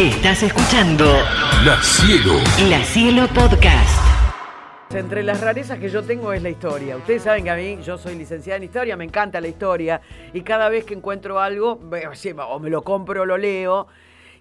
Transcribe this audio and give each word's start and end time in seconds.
Estás 0.00 0.42
escuchando 0.42 1.04
La 1.62 1.76
Cielo. 1.82 2.32
La 2.70 2.82
Cielo 2.82 3.28
Podcast. 3.34 4.00
Entre 4.94 5.22
las 5.22 5.42
rarezas 5.42 5.78
que 5.78 5.90
yo 5.90 6.02
tengo 6.02 6.32
es 6.32 6.42
la 6.42 6.48
historia. 6.48 6.96
Ustedes 6.96 7.24
saben 7.24 7.44
que 7.44 7.50
a 7.50 7.54
mí, 7.54 7.76
yo 7.84 7.98
soy 7.98 8.14
licenciada 8.14 8.56
en 8.56 8.62
historia, 8.62 8.96
me 8.96 9.04
encanta 9.04 9.42
la 9.42 9.48
historia 9.48 10.00
y 10.32 10.40
cada 10.40 10.70
vez 10.70 10.86
que 10.86 10.94
encuentro 10.94 11.38
algo, 11.38 11.78
o 12.48 12.58
me 12.60 12.70
lo 12.70 12.80
compro 12.80 13.20
o 13.20 13.26
lo 13.26 13.36
leo. 13.36 13.88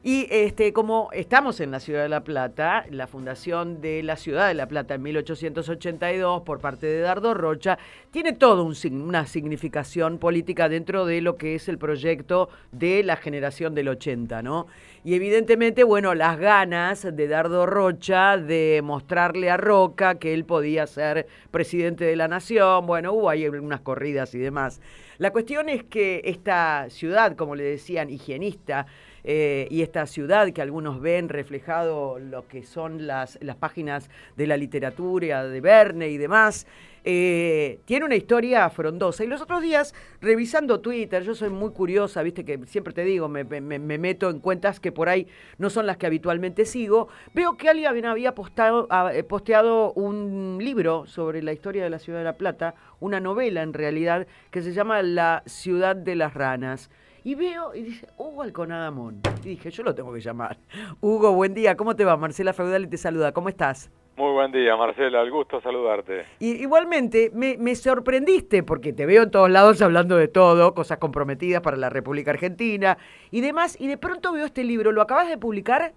Y 0.02 0.28
este, 0.32 0.72
como 0.72 1.10
estamos 1.12 1.60
en 1.60 1.72
la 1.72 1.82
ciudad 1.82 2.04
de 2.04 2.10
La 2.10 2.24
Plata, 2.24 2.86
la 2.90 3.06
fundación 3.06 3.82
de 3.82 4.02
la 4.02 4.16
ciudad 4.16 4.48
de 4.48 4.54
La 4.54 4.66
Plata 4.66 4.94
en 4.94 5.02
1882 5.02 6.44
por 6.44 6.62
parte 6.62 6.88
de 6.88 7.02
Dardo 7.02 7.34
Rocha, 7.34 7.78
tiene 8.10 8.32
toda 8.32 8.64
una 8.64 9.28
significación 9.28 10.18
política 10.18 10.70
dentro 10.70 11.06
de 11.06 11.20
lo 11.20 11.36
que 11.36 11.56
es 11.56 11.68
el 11.68 11.78
proyecto 11.78 12.48
de 12.72 13.04
la 13.04 13.18
generación 13.18 13.76
del 13.76 13.90
80, 13.90 14.42
¿no? 14.42 14.68
Y 15.04 15.16
evidentemente, 15.16 15.84
bueno, 15.84 16.16
las 16.16 16.40
ganas 16.40 17.04
de 17.04 17.28
Dardo 17.28 17.66
Rocha 17.66 18.38
de 18.38 18.80
mostrarle 18.82 19.50
a 19.50 19.58
Roca 19.58 20.16
que 20.16 20.34
él 20.34 20.46
podía 20.46 20.88
ser 20.88 21.28
presidente 21.52 22.06
de 22.06 22.16
la 22.16 22.30
nación, 22.30 22.86
bueno, 22.86 23.12
hubo 23.12 23.30
ahí 23.30 23.46
unas 23.50 23.82
corridas 23.82 24.34
y 24.34 24.40
demás. 24.40 24.80
La 25.18 25.32
cuestión 25.32 25.68
es 25.68 25.84
que 25.84 26.22
esta 26.24 26.90
ciudad, 26.90 27.36
como 27.36 27.56
le 27.56 27.64
decían, 27.64 28.10
higienista, 28.10 28.86
eh, 29.24 29.68
y 29.70 29.82
esta 29.82 30.06
ciudad 30.06 30.52
que 30.52 30.62
algunos 30.62 31.02
ven 31.02 31.30
reflejado 31.30 32.20
lo 32.20 32.48
que 32.48 32.64
son 32.64 33.08
las, 33.08 33.38
las 33.42 33.56
páginas 33.56 34.10
de 34.38 34.48
la 34.48 34.58
literatura 34.58 35.46
de 35.46 35.62
Verne 35.62 36.10
y 36.10 36.18
demás, 36.18 36.68
eh, 37.06 37.80
tiene 37.86 38.06
una 38.06 38.16
historia 38.16 38.70
frondosa. 38.70 39.24
Y 39.24 39.28
los 39.28 39.42
otros 39.42 39.62
días, 39.62 39.96
revisando 40.22 40.82
Twitter, 40.82 41.24
yo 41.24 41.34
soy 41.34 41.50
muy 41.50 41.72
curiosa, 41.72 42.22
viste 42.24 42.44
que 42.44 42.60
siempre 42.68 42.94
te 42.94 43.04
digo, 43.06 43.30
me, 43.30 43.44
me- 43.46 43.62
me 43.80 43.98
meto 43.98 44.30
en 44.30 44.40
cuentas 44.40 44.80
que 44.80 44.92
por 44.92 45.08
ahí 45.10 45.28
no 45.58 45.70
son 45.70 45.86
las 45.86 45.98
que 45.98 46.06
habitualmente 46.08 46.66
sigo, 46.66 47.08
veo 47.34 47.56
que 47.58 47.70
alguien 47.70 48.06
había 48.06 48.36
postado, 48.36 48.88
eh, 49.14 49.24
posteado 49.24 49.94
un 49.94 50.58
libro 50.62 51.06
sobre 51.08 51.42
la 51.42 51.54
historia 51.54 51.84
de 51.84 51.90
la 51.90 52.00
ciudad 52.00 52.20
de 52.20 52.26
La 52.26 52.38
Plata, 52.38 52.76
una 53.00 53.20
novela 53.22 53.62
en 53.64 53.74
realidad, 53.74 54.28
que 54.52 54.62
se 54.62 54.74
llama 54.74 55.02
La 55.02 55.42
ciudad 55.46 55.96
de 55.96 56.16
las 56.16 56.34
ranas. 56.34 56.90
Y 57.30 57.36
veo 57.36 57.76
y 57.76 57.84
dice, 57.84 58.08
Hugo 58.18 58.42
Alconadamón. 58.42 59.22
Y 59.44 59.50
dije, 59.50 59.70
yo 59.70 59.84
lo 59.84 59.94
tengo 59.94 60.12
que 60.12 60.20
llamar. 60.20 60.58
Hugo, 61.00 61.32
buen 61.34 61.54
día. 61.54 61.78
¿Cómo 61.78 61.96
te 61.96 62.04
va? 62.04 62.18
Marcela 62.18 62.54
Feudal 62.54 62.86
y 62.86 62.88
te 62.88 62.98
saluda. 62.98 63.34
¿Cómo 63.34 63.50
estás? 63.50 63.92
Muy 64.18 64.32
buen 64.32 64.52
día, 64.52 64.76
Marcela, 64.76 65.22
el 65.22 65.30
gusto 65.30 65.62
saludarte. 65.62 66.26
Y, 66.40 66.54
igualmente, 66.54 67.30
me, 67.32 67.56
me 67.60 67.76
sorprendiste 67.76 68.64
porque 68.64 68.94
te 68.94 69.06
veo 69.06 69.22
en 69.22 69.30
todos 69.30 69.52
lados 69.52 69.80
hablando 69.84 70.18
de 70.18 70.28
todo, 70.28 70.74
cosas 70.74 70.98
comprometidas 70.98 71.62
para 71.62 71.78
la 71.78 71.92
República 71.92 72.32
Argentina 72.32 72.98
y 73.30 73.42
demás. 73.42 73.80
Y 73.80 73.86
de 73.86 74.00
pronto 74.00 74.34
veo 74.34 74.48
este 74.48 74.64
libro. 74.64 74.92
¿Lo 74.92 75.04
acabas 75.04 75.30
de 75.30 75.38
publicar? 75.38 75.94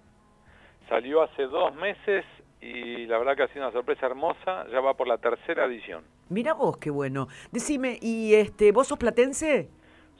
Salió 0.87 1.23
hace 1.23 1.47
dos 1.47 1.73
meses 1.73 2.25
y 2.61 3.07
la 3.07 3.17
verdad 3.17 3.35
que 3.35 3.41
ha 3.41 3.47
sido 3.47 3.65
una 3.65 3.73
sorpresa 3.73 4.05
hermosa, 4.05 4.67
ya 4.71 4.81
va 4.81 4.93
por 4.93 5.07
la 5.07 5.17
tercera 5.17 5.65
edición. 5.65 6.03
Mira 6.29 6.53
vos, 6.53 6.77
qué 6.77 6.91
bueno. 6.91 7.27
Decime, 7.51 7.97
¿y 8.03 8.35
este, 8.35 8.71
vos 8.71 8.85
sos 8.85 8.99
platense? 8.99 9.71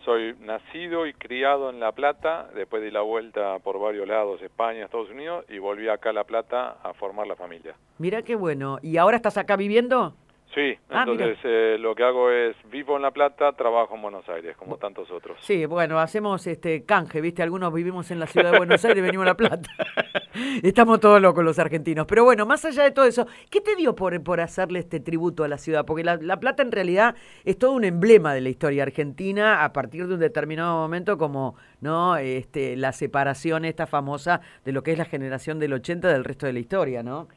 Soy 0.05 0.35
nacido 0.41 1.05
y 1.07 1.13
criado 1.13 1.69
en 1.69 1.79
La 1.79 1.93
Plata, 1.93 2.49
después 2.53 2.83
di 2.83 2.91
la 2.91 3.01
vuelta 3.01 3.59
por 3.59 3.79
varios 3.79 4.05
lados, 4.07 4.41
España, 4.41 4.83
Estados 4.85 5.09
Unidos, 5.09 5.45
y 5.49 5.59
volví 5.59 5.87
acá 5.87 6.09
a 6.09 6.13
La 6.13 6.25
Plata 6.25 6.77
a 6.83 6.93
formar 6.93 7.25
la 7.25 7.35
familia. 7.37 7.73
Mira 7.99 8.21
qué 8.21 8.35
bueno. 8.35 8.79
¿Y 8.81 8.97
ahora 8.97 9.15
estás 9.15 9.37
acá 9.37 9.55
viviendo? 9.55 10.13
Sí, 10.53 10.77
Ah, 10.89 11.05
entonces 11.07 11.37
eh, 11.45 11.77
lo 11.79 11.95
que 11.95 12.03
hago 12.03 12.29
es 12.29 12.55
vivo 12.69 12.95
en 12.97 13.01
La 13.01 13.11
Plata, 13.11 13.53
trabajo 13.53 13.95
en 13.95 14.01
Buenos 14.03 14.27
Aires, 14.29 14.55
como 14.57 14.77
tantos 14.77 15.09
otros. 15.09 15.37
Sí, 15.41 15.65
bueno, 15.65 15.97
hacemos 15.99 16.45
este 16.47 16.85
canje, 16.85 17.21
¿viste? 17.21 17.41
Algunos 17.41 17.73
vivimos 17.73 18.11
en 18.11 18.19
la 18.19 18.27
ciudad 18.27 18.51
de 18.51 18.57
Buenos 18.57 18.83
Aires 18.85 18.99
y 18.99 19.01
venimos 19.01 19.23
a 19.25 19.29
La 19.29 19.35
Plata. 19.37 19.69
Estamos 20.63 20.99
todos 20.99 21.21
locos 21.21 21.43
los 21.43 21.59
argentinos. 21.59 22.05
Pero 22.07 22.23
bueno, 22.23 22.45
más 22.45 22.65
allá 22.65 22.83
de 22.83 22.91
todo 22.91 23.05
eso, 23.05 23.27
¿qué 23.49 23.61
te 23.61 23.75
dio 23.75 23.95
por, 23.95 24.21
por 24.23 24.39
hacerle 24.41 24.79
este 24.79 24.99
tributo 24.99 25.43
a 25.43 25.47
la 25.47 25.57
ciudad? 25.57 25.85
Porque 25.85 26.03
la, 26.03 26.17
La 26.17 26.37
Plata 26.39 26.63
en 26.63 26.71
realidad 26.71 27.15
es 27.45 27.57
todo 27.57 27.71
un 27.71 27.83
emblema 27.83 28.33
de 28.33 28.41
la 28.41 28.49
historia 28.49 28.83
argentina 28.83 29.63
a 29.63 29.73
partir 29.73 30.07
de 30.07 30.15
un 30.15 30.19
determinado 30.19 30.75
momento 30.77 31.17
como 31.17 31.55
no 31.81 32.17
este, 32.17 32.75
la 32.75 32.91
separación 32.91 33.65
esta 33.65 33.87
famosa 33.87 34.41
de 34.65 34.71
lo 34.71 34.81
que 34.83 34.91
es 34.93 34.97
la 34.97 35.05
generación 35.05 35.59
del 35.59 35.73
80 35.73 36.07
del 36.11 36.23
resto 36.23 36.45
de 36.45 36.53
la 36.53 36.59
historia, 36.59 37.03
¿no? 37.03 37.27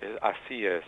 Es- 0.00 0.18
así 0.22 0.64
es. 0.64 0.84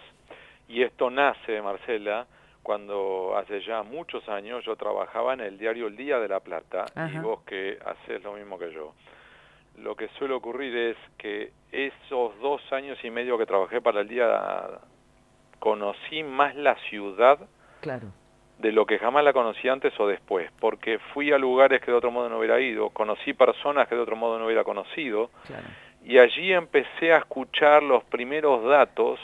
Y 0.68 0.82
esto 0.82 1.10
nace, 1.10 1.62
Marcela, 1.62 2.26
cuando 2.62 3.36
hace 3.38 3.60
ya 3.62 3.82
muchos 3.82 4.28
años 4.28 4.64
yo 4.66 4.76
trabajaba 4.76 5.32
en 5.32 5.40
el 5.40 5.56
diario 5.58 5.86
El 5.86 5.96
Día 5.96 6.18
de 6.18 6.28
la 6.28 6.40
Plata 6.40 6.84
y 6.94 7.18
vos 7.22 7.40
que 7.46 7.78
haces 7.84 8.22
lo 8.22 8.34
mismo 8.34 8.58
que 8.58 8.70
yo. 8.72 8.92
Lo 9.82 9.94
que 9.94 10.08
suele 10.18 10.34
ocurrir 10.34 10.76
es 10.76 10.96
que 11.18 11.52
esos 11.72 12.38
dos 12.40 12.60
años 12.72 12.98
y 13.04 13.10
medio 13.10 13.38
que 13.38 13.46
trabajé 13.46 13.80
para 13.80 14.00
el 14.00 14.08
día 14.08 14.80
conocí 15.58 16.22
más 16.22 16.54
la 16.56 16.74
ciudad 16.88 17.38
Claro. 17.80 18.08
de 18.58 18.72
lo 18.72 18.86
que 18.86 18.98
jamás 18.98 19.22
la 19.24 19.32
conocí 19.32 19.68
antes 19.68 19.92
o 20.00 20.06
después, 20.08 20.50
porque 20.60 20.98
fui 21.12 21.32
a 21.32 21.38
lugares 21.38 21.80
que 21.80 21.90
de 21.92 21.96
otro 21.96 22.10
modo 22.10 22.28
no 22.28 22.38
hubiera 22.38 22.60
ido, 22.60 22.90
conocí 22.90 23.32
personas 23.34 23.86
que 23.88 23.94
de 23.94 24.00
otro 24.00 24.16
modo 24.16 24.38
no 24.38 24.46
hubiera 24.46 24.64
conocido, 24.64 25.30
Claro. 25.46 25.66
y 26.04 26.18
allí 26.18 26.52
empecé 26.52 27.12
a 27.12 27.18
escuchar 27.18 27.82
los 27.82 28.02
primeros 28.04 28.64
datos 28.64 29.20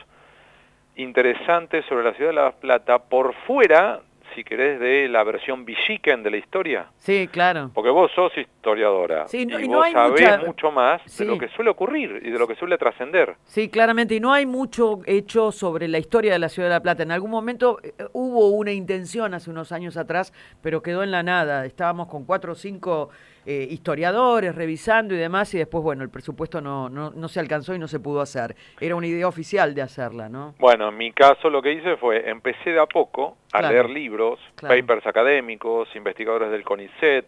interesantes 0.97 1.85
sobre 1.87 2.05
la 2.05 2.15
ciudad 2.15 2.31
de 2.31 2.35
La 2.37 2.53
Plata 2.53 2.99
por 3.01 3.35
fuera, 3.47 4.01
si 4.35 4.45
querés, 4.45 4.79
de 4.81 5.09
la 5.09 5.23
versión 5.25 5.65
Villiquen 5.65 6.23
de 6.23 6.31
la 6.31 6.37
historia. 6.37 6.87
Sí, 6.99 7.29
claro. 7.31 7.71
Porque 7.75 7.91
vos 7.91 8.11
sos 8.15 8.33
historiadora 8.37 9.29
Sí, 9.29 9.47
no- 9.47 9.61
y, 9.61 9.65
y 9.65 9.69
no 9.69 9.77
vos 9.79 9.87
hay 9.87 9.93
sabés 9.93 10.21
mucha- 10.21 10.39
mucho 10.47 10.71
más 10.71 11.03
Sí. 11.07 11.25
de 11.25 11.31
lo 11.31 11.39
que 11.39 11.49
suele 11.49 11.71
ocurrir 11.71 12.21
y 12.25 12.31
de 12.31 12.39
lo 12.39 12.47
que 12.49 12.55
suele 12.55 12.77
trascender. 12.79 13.37
Sí, 13.45 13.69
claramente, 13.69 14.15
y 14.15 14.21
no 14.21 14.33
hay 14.33 14.47
mucho 14.47 15.01
hecho 15.07 15.53
sobre 15.53 15.89
la 15.89 15.99
historia 15.99 16.33
de 16.33 16.39
la 16.39 16.49
ciudad 16.49 16.69
de 16.69 16.75
La 16.75 16.81
Plata. 16.83 17.03
En 17.03 17.13
algún 17.13 17.31
momento 17.31 17.79
eh, 17.83 17.93
hubo 18.13 18.49
una 18.51 18.73
intención 18.73 19.35
hace 19.35 19.51
unos 19.51 19.73
años 19.73 19.97
atrás, 19.97 20.33
pero 20.63 20.83
quedó 20.83 21.03
en 21.03 21.11
la 21.11 21.23
nada. 21.23 21.65
Estábamos 21.67 22.09
con 22.09 22.25
cuatro 22.25 22.53
o 22.53 22.55
cinco 22.55 23.11
eh, 23.47 23.67
historiadores 23.71 24.55
revisando 24.55 25.15
y 25.15 25.19
demás, 25.19 25.53
y 25.55 25.59
después, 25.59 25.83
bueno, 25.85 26.03
el 26.03 26.11
presupuesto 26.11 26.61
no, 26.61 26.89
no, 26.89 27.11
no 27.11 27.29
se 27.29 27.41
alcanzó 27.41 27.75
y 27.75 27.79
no 27.79 27.89
se 27.89 28.01
pudo 28.01 28.21
hacer. 28.21 28.57
Era 28.81 28.97
una 28.97 29.07
idea 29.07 29.29
oficial 29.29 29.75
de 29.75 29.83
hacerla, 29.83 30.29
¿no? 30.29 30.55
Bueno, 30.59 30.89
en 30.89 30.97
mi 30.97 31.13
caso 31.13 31.51
lo 31.51 31.61
que 31.63 31.73
hice 31.73 31.97
fue, 31.97 32.29
empecé 32.29 32.71
de 32.71 32.81
a 32.81 32.87
poco 32.87 33.37
a 33.53 33.59
Claro. 33.61 33.73
leer 33.75 33.91
libros, 33.91 34.41
Claro. 34.57 34.75
papers 34.75 35.07
académicos, 35.07 35.89
investigadores 35.95 36.51
del 36.51 36.65
CONICET, 36.65 37.27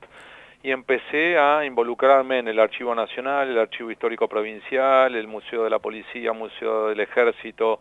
y 0.62 0.70
empecé 0.72 1.38
a 1.38 1.64
involucrarme 1.64 2.38
en 2.40 2.48
el 2.48 2.58
Archivo 2.58 2.94
Nacional, 2.94 3.48
el 3.48 3.58
Archivo 3.58 3.90
Histórico 3.90 4.26
Provincial, 4.26 5.14
el 5.14 5.28
Museo 5.28 5.62
de 5.64 5.70
la 5.70 5.78
Policía, 5.78 6.32
Museo 6.32 6.88
del 6.88 6.98
Ejército, 7.00 7.78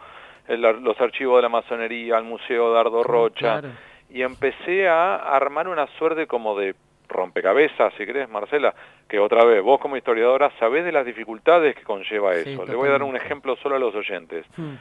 el 0.47 0.61
los 0.61 0.99
archivos 1.01 1.37
de 1.37 1.41
la 1.43 1.49
Masonería, 1.49 2.17
el 2.17 2.25
Museo 2.25 2.71
Dardo 2.73 3.01
Rocha, 3.01 3.61
Claro. 3.61 3.69
y 4.09 4.21
empecé 4.21 4.87
a 4.87 5.15
armar 5.15 5.67
una 5.67 5.87
suerte 5.97 6.27
como 6.27 6.55
de 6.59 6.75
rompecabezas, 7.07 7.93
si 7.95 8.05
querés, 8.05 8.29
Marcela, 8.29 8.73
que 9.07 9.19
otra 9.19 9.43
vez, 9.45 9.61
vos 9.61 9.79
como 9.79 9.97
historiadora 9.97 10.51
sabés 10.59 10.83
de 10.85 10.91
las 10.91 11.05
dificultades 11.05 11.75
que 11.75 11.83
conlleva 11.83 12.33
Sí, 12.35 12.51
eso. 12.51 12.65
Le 12.65 12.75
voy 12.75 12.89
a 12.89 12.93
dar 12.93 13.03
un 13.03 13.15
ejemplo 13.15 13.55
solo 13.57 13.75
a 13.75 13.79
los 13.79 13.93
oyentes. 13.95 14.45
Hmm. 14.57 14.75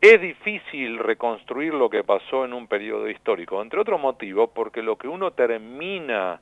Es 0.00 0.18
difícil 0.20 0.98
reconstruir 0.98 1.74
lo 1.74 1.90
que 1.90 2.02
pasó 2.04 2.44
en 2.46 2.54
un 2.54 2.66
periodo 2.66 3.08
histórico, 3.08 3.60
entre 3.60 3.80
otros 3.80 4.00
motivos, 4.00 4.48
porque 4.54 4.82
lo 4.82 4.96
que 4.96 5.08
uno 5.08 5.32
termina 5.32 6.40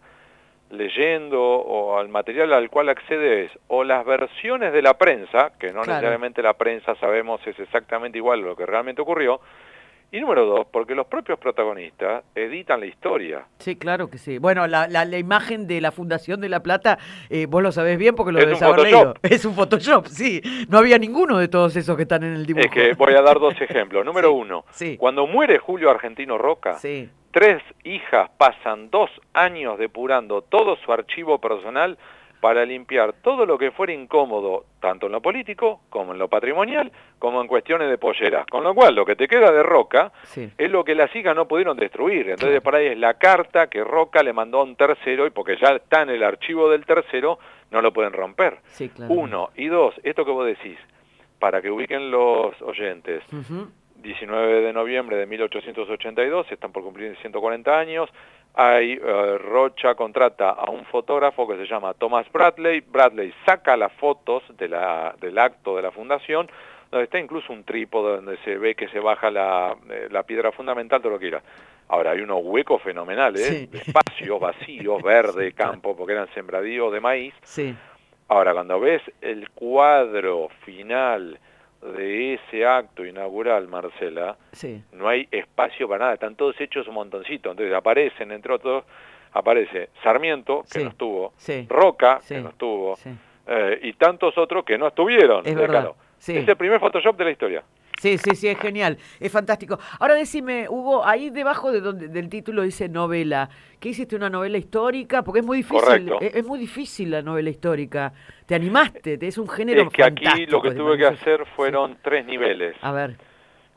leyendo 0.70 1.40
o 1.42 1.98
al 1.98 2.08
material 2.08 2.52
al 2.52 2.68
cual 2.70 2.90
accede 2.90 3.44
es 3.46 3.58
o 3.68 3.84
las 3.84 4.04
versiones 4.04 4.72
de 4.72 4.82
la 4.82 4.94
prensa, 4.98 5.52
que 5.58 5.68
no 5.68 5.82
Claro. 5.82 5.92
necesariamente 5.94 6.42
la 6.42 6.54
prensa 6.54 6.94
sabemos 6.96 7.44
es 7.46 7.58
exactamente 7.58 8.18
igual 8.18 8.40
a 8.40 8.46
lo 8.48 8.56
que 8.56 8.66
realmente 8.66 9.00
ocurrió, 9.00 9.40
y 10.10 10.20
número 10.20 10.46
dos, 10.46 10.66
porque 10.72 10.94
los 10.94 11.06
propios 11.06 11.38
protagonistas 11.38 12.24
editan 12.34 12.80
la 12.80 12.86
historia. 12.86 13.44
Sí, 13.58 13.76
claro 13.76 14.08
que 14.08 14.16
sí. 14.18 14.38
Bueno, 14.38 14.66
la, 14.66 14.88
la, 14.88 15.04
la 15.04 15.18
imagen 15.18 15.66
de 15.66 15.80
la 15.80 15.92
Fundación 15.92 16.40
de 16.40 16.48
La 16.48 16.60
Plata, 16.62 16.98
eh, 17.28 17.46
vos 17.46 17.62
lo 17.62 17.72
sabés 17.72 17.98
bien 17.98 18.14
porque 18.14 18.32
lo 18.32 18.38
Es 18.38 18.46
debes 18.46 18.60
un 18.62 18.66
haber 18.68 18.76
Photoshop. 18.86 19.04
leído. 19.04 19.14
Es 19.36 19.44
un 19.44 19.54
Photoshop, 19.54 20.06
sí. 20.06 20.40
No 20.68 20.78
había 20.78 20.98
ninguno 20.98 21.38
de 21.38 21.48
todos 21.48 21.76
esos 21.76 21.94
que 21.96 22.02
están 22.02 22.22
en 22.24 22.32
el 22.34 22.46
dibujo. 22.46 22.64
Es 22.66 22.70
que 22.72 22.94
voy 22.94 23.12
a 23.14 23.22
dar 23.22 23.38
dos 23.38 23.54
ejemplos. 23.60 24.04
Número 24.06 24.28
Sí, 24.30 24.34
uno, 24.34 24.64
sí. 24.70 24.96
cuando 24.96 25.26
muere 25.26 25.58
Julio 25.58 25.90
Argentino 25.90 26.38
Roca, 26.38 26.74
Sí. 26.78 27.08
tres 27.30 27.62
hijas 27.84 28.30
pasan 28.38 28.88
dos 28.90 29.10
años 29.34 29.78
depurando 29.78 30.40
todo 30.42 30.76
su 30.76 30.92
archivo 30.92 31.38
personal 31.38 31.98
para 32.40 32.64
limpiar 32.64 33.14
todo 33.14 33.44
lo 33.46 33.58
que 33.58 33.72
fuera 33.72 33.92
incómodo, 33.92 34.64
tanto 34.80 35.06
en 35.06 35.12
lo 35.12 35.20
político 35.20 35.80
como 35.90 36.12
en 36.12 36.18
lo 36.18 36.28
patrimonial, 36.28 36.92
como 37.18 37.40
en 37.40 37.48
cuestiones 37.48 37.88
de 37.90 37.98
polleras. 37.98 38.46
Con 38.46 38.62
lo 38.62 38.74
cual, 38.74 38.94
lo 38.94 39.04
que 39.04 39.16
te 39.16 39.26
queda 39.26 39.50
de 39.50 39.62
Roca 39.62 40.12
Sí. 40.22 40.48
es 40.56 40.70
lo 40.70 40.84
que 40.84 40.94
las 40.94 41.14
hijas 41.16 41.34
no 41.34 41.48
pudieron 41.48 41.76
destruir. 41.76 42.30
Entonces, 42.30 42.60
por 42.60 42.76
ahí 42.76 42.86
es 42.86 42.98
la 42.98 43.14
carta 43.14 43.68
que 43.68 43.82
Roca 43.82 44.22
le 44.22 44.32
mandó 44.32 44.60
a 44.60 44.64
un 44.64 44.76
tercero 44.76 45.26
y 45.26 45.30
porque 45.30 45.56
ya 45.60 45.70
está 45.70 46.02
en 46.02 46.10
el 46.10 46.22
archivo 46.22 46.70
del 46.70 46.86
tercero, 46.86 47.38
no 47.70 47.82
lo 47.82 47.92
pueden 47.92 48.12
romper. 48.12 48.58
Sí, 48.66 48.88
claro. 48.88 49.12
Uno. 49.12 49.50
Y 49.56 49.66
dos, 49.66 49.94
esto 50.04 50.24
que 50.24 50.30
vos 50.30 50.46
decís, 50.46 50.78
para 51.40 51.60
que 51.60 51.70
ubiquen 51.70 52.10
los 52.10 52.60
oyentes, 52.62 53.22
Ujú. 53.32 53.68
19 53.96 54.60
de 54.62 54.72
noviembre 54.72 55.16
de 55.16 55.26
1882, 55.26 56.50
están 56.52 56.70
por 56.70 56.84
cumplir 56.84 57.16
140 57.20 57.76
años, 57.78 58.08
hay, 58.60 58.94
eh, 58.94 59.38
Rocha 59.38 59.94
contrata 59.94 60.50
a 60.50 60.68
un 60.70 60.84
fotógrafo 60.86 61.46
que 61.46 61.54
se 61.56 61.66
llama 61.66 61.94
Thomas 61.94 62.26
Bradley, 62.32 62.80
Bradley 62.80 63.32
saca 63.46 63.76
las 63.76 63.92
fotos 63.92 64.42
de 64.58 64.66
la, 64.68 65.14
del 65.20 65.38
acto 65.38 65.76
de 65.76 65.82
la 65.82 65.92
fundación, 65.92 66.50
donde 66.90 67.04
está 67.04 67.20
incluso 67.20 67.52
un 67.52 67.62
trípode 67.62 68.16
donde 68.16 68.36
se 68.38 68.58
ve 68.58 68.74
que 68.74 68.88
se 68.88 68.98
baja 68.98 69.30
la, 69.30 69.76
eh, 69.88 70.08
la 70.10 70.24
piedra 70.24 70.50
fundamental, 70.50 71.00
todo 71.00 71.12
lo 71.12 71.18
que 71.20 71.28
era. 71.28 71.40
Ahora 71.86 72.10
hay 72.10 72.20
unos 72.20 72.40
huecos 72.42 72.82
fenomenales, 72.82 73.46
Sí. 73.46 73.70
espacios 73.72 74.40
vacíos, 74.40 75.00
verde, 75.04 75.52
campo, 75.52 75.96
porque 75.96 76.14
eran 76.14 76.28
sembradíos 76.34 76.92
de 76.92 77.00
maíz. 77.00 77.34
Sí, 77.42 77.76
Ahora, 78.30 78.52
cuando 78.52 78.78
ves 78.80 79.00
el 79.22 79.48
cuadro 79.50 80.48
final 80.64 81.38
de 81.82 82.34
ese 82.34 82.66
acto 82.66 83.04
inaugural, 83.04 83.68
Marcela, 83.68 84.36
sí. 84.52 84.82
no 84.92 85.08
hay 85.08 85.28
espacio 85.30 85.88
para 85.88 86.00
nada, 86.00 86.14
están 86.14 86.34
todos 86.34 86.60
hechos 86.60 86.88
un 86.88 86.94
montoncito. 86.94 87.50
Entonces 87.50 87.74
aparecen, 87.74 88.32
entre 88.32 88.52
otros, 88.54 88.84
aparece 89.32 89.90
Sarmiento, 90.02 90.62
que 90.62 90.78
Sí, 90.78 90.84
no 90.84 90.90
estuvo, 90.90 91.32
sí, 91.36 91.66
Roca, 91.68 92.20
que 92.26 92.40
no 92.40 92.50
estuvo, 92.50 92.98
eh, 93.46 93.78
y 93.82 93.92
tantos 93.94 94.36
otros 94.36 94.64
que 94.64 94.76
no 94.76 94.88
estuvieron. 94.88 95.46
Es 95.46 95.54
verdad. 95.54 95.92
Es 96.18 96.28
el 96.28 96.56
primer 96.56 96.80
Photoshop 96.80 97.16
de 97.16 97.24
la 97.24 97.30
historia. 97.30 97.62
Sí, 97.98 98.16
sí, 98.18 98.36
sí, 98.36 98.48
es 98.48 98.58
genial, 98.58 98.96
es 99.18 99.32
fantástico. 99.32 99.78
Ahora 99.98 100.14
decime, 100.14 100.68
Hugo, 100.68 101.04
ahí 101.04 101.30
debajo 101.30 101.72
de 101.72 101.80
donde, 101.80 102.08
del 102.08 102.28
título 102.28 102.62
dice 102.62 102.88
novela. 102.88 103.50
¿Qué 103.80 103.90
hiciste 103.90 104.14
una 104.16 104.30
novela 104.30 104.56
histórica? 104.56 105.22
Porque 105.22 105.40
es 105.40 105.46
muy 105.46 105.58
difícil, 105.58 105.80
Correcto. 105.80 106.18
es, 106.20 106.36
es 106.36 106.46
muy 106.46 106.58
difícil 106.58 107.10
la 107.10 107.22
novela 107.22 107.50
histórica. 107.50 108.12
¿Te 108.46 108.54
animaste? 108.54 109.18
Es 109.20 109.36
un 109.36 109.48
género 109.48 109.82
Es 109.82 109.88
que 109.90 110.04
aquí 110.04 110.46
lo 110.46 110.62
que 110.62 110.70
tuve 110.72 110.96
que 110.96 111.06
hacer 111.06 111.44
fueron 111.56 111.98
tres 112.02 112.24
niveles, 112.24 112.76
A 112.82 112.92
ver, 112.92 113.16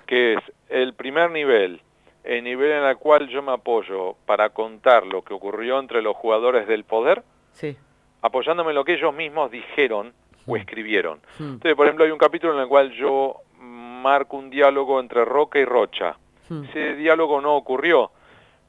que 0.05 0.33
es 0.33 0.39
el 0.69 0.93
primer 0.93 1.31
nivel, 1.31 1.81
el 2.23 2.43
nivel 2.43 2.71
en 2.71 2.83
el 2.83 2.97
cual 2.97 3.27
yo 3.27 3.41
me 3.41 3.51
apoyo 3.53 4.15
para 4.25 4.49
contar 4.49 5.05
lo 5.05 5.23
que 5.23 5.33
ocurrió 5.33 5.79
entre 5.79 6.01
los 6.01 6.15
jugadores 6.15 6.67
del 6.67 6.83
poder, 6.83 7.23
sí. 7.53 7.75
apoyándome 8.21 8.69
en 8.69 8.75
lo 8.75 8.85
que 8.85 8.93
ellos 8.93 9.13
mismos 9.13 9.49
dijeron 9.51 10.13
o 10.47 10.55
escribieron. 10.57 11.19
Mm. 11.39 11.43
Entonces, 11.43 11.75
por 11.75 11.85
ejemplo, 11.85 12.05
hay 12.05 12.11
un 12.11 12.17
capítulo 12.17 12.53
en 12.53 12.59
el 12.61 12.67
cual 12.67 12.91
yo 12.91 13.37
marco 14.01 14.37
un 14.37 14.49
diálogo 14.49 14.99
entre 14.99 15.23
Roca 15.25 15.59
y 15.59 15.65
Rocha. 15.65 16.15
Mm. 16.49 16.63
Ese 16.65 16.95
diálogo 16.95 17.39
no 17.41 17.55
ocurrió, 17.55 18.11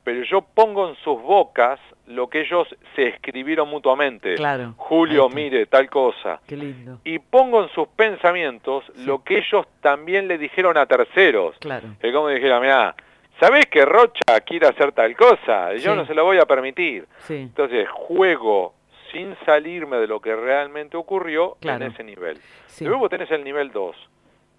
pero 0.05 0.23
yo 0.25 0.43
pongo 0.43 0.88
en 0.88 0.94
sus 0.96 1.20
bocas 1.23 1.81
lo 2.06 2.29
que 2.29 2.40
ellos 2.40 2.69
se 2.96 3.08
escribieron 3.08 3.69
mutuamente. 3.69 4.34
Claro, 4.34 4.75
Julio, 4.76 5.29
mire, 5.29 5.67
tal 5.67 5.88
cosa. 5.88 6.40
Qué 6.46 6.56
lindo. 6.56 6.99
Y 7.05 7.19
pongo 7.20 7.62
en 7.62 7.69
sus 7.70 7.88
pensamientos 7.88 8.84
lo 8.99 9.23
que 9.23 9.38
ellos 9.38 9.67
también 9.81 10.29
le 10.29 10.38
dijeron 10.38 10.76
a 10.76 10.87
terceros. 10.87 11.56
Claro. 11.61 11.88
Que 12.00 12.12
como 12.12 12.29
dijera, 12.29 12.61
mira, 12.61 12.94
¿sabés 13.40 13.67
que 13.67 13.84
Rocha 13.84 14.40
quiere 14.44 14.67
hacer 14.67 14.93
tal 14.93 15.17
cosa? 15.17 15.73
Yo 15.75 15.93
Sí. 15.93 15.96
no 15.96 16.05
se 16.06 16.14
lo 16.14 16.25
voy 16.25 16.38
a 16.38 16.46
permitir. 16.46 17.06
Sí. 17.20 17.37
Entonces, 17.37 17.88
juego 17.88 18.75
sin 19.12 19.37
salirme 19.46 19.99
de 19.99 20.06
lo 20.06 20.20
que 20.20 20.34
realmente 20.34 20.96
ocurrió 20.96 21.56
Claro. 21.61 21.84
en 21.84 21.93
ese 21.93 22.02
nivel. 22.02 22.38
Luego 22.81 23.08
tenés 23.08 23.31
el 23.31 23.44
nivel 23.44 23.70
2, 23.70 23.94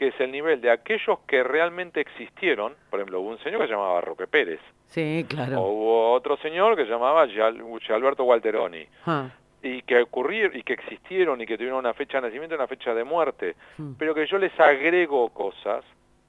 que 0.04 0.10
es 0.10 0.20
el 0.20 0.32
nivel 0.34 0.60
de 0.60 0.70
aquellos 0.70 1.20
que 1.26 1.44
realmente 1.44 2.02
existieron. 2.02 2.74
Por 2.90 3.00
ejemplo, 3.00 3.22
hubo 3.22 3.30
un 3.30 3.40
señor 3.40 3.62
que 3.62 3.68
se 3.68 3.72
llamaba 3.74 4.02
Roque 4.02 4.28
Pérez. 4.28 4.60
Sí, 4.88 5.26
claro. 5.30 5.62
O 5.62 5.70
hubo 5.72 6.12
otro 6.12 6.36
señor 6.38 6.76
que 6.76 6.84
se 6.84 6.90
llamaba 6.92 7.22
Alberto 7.22 8.26
Walteroni. 8.26 8.86
Ah, 9.06 9.30
Y 9.62 9.82
que 9.84 10.02
ocurrieron, 10.02 10.58
y 10.58 10.64
que 10.64 10.74
existieron, 10.74 11.40
y 11.40 11.46
que 11.46 11.56
tuvieron 11.58 11.80
una 11.80 11.94
fecha 11.94 12.18
de 12.20 12.28
nacimiento 12.28 12.56
y 12.56 12.58
una 12.58 12.68
fecha 12.68 12.94
de 12.94 13.06
muerte. 13.06 13.56
mm. 13.78 13.94
Pero 13.98 14.14
que 14.14 14.28
yo 14.28 14.38
les 14.38 14.58
agrego 14.60 15.30
cosas 15.30 15.86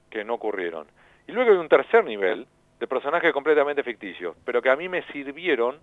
que 0.09 0.23
no 0.23 0.35
ocurrieron. 0.35 0.87
Y 1.27 1.33
luego 1.33 1.51
hay 1.51 1.57
un 1.57 1.67
tercer 1.67 2.05
nivel 2.05 2.47
de 2.79 2.87
personajes 2.87 3.33
completamente 3.33 3.83
ficticios, 3.83 4.37
pero 4.45 4.61
que 4.61 4.69
a 4.69 4.77
mí 4.77 4.87
me 4.87 5.01
sirvieron 5.11 5.79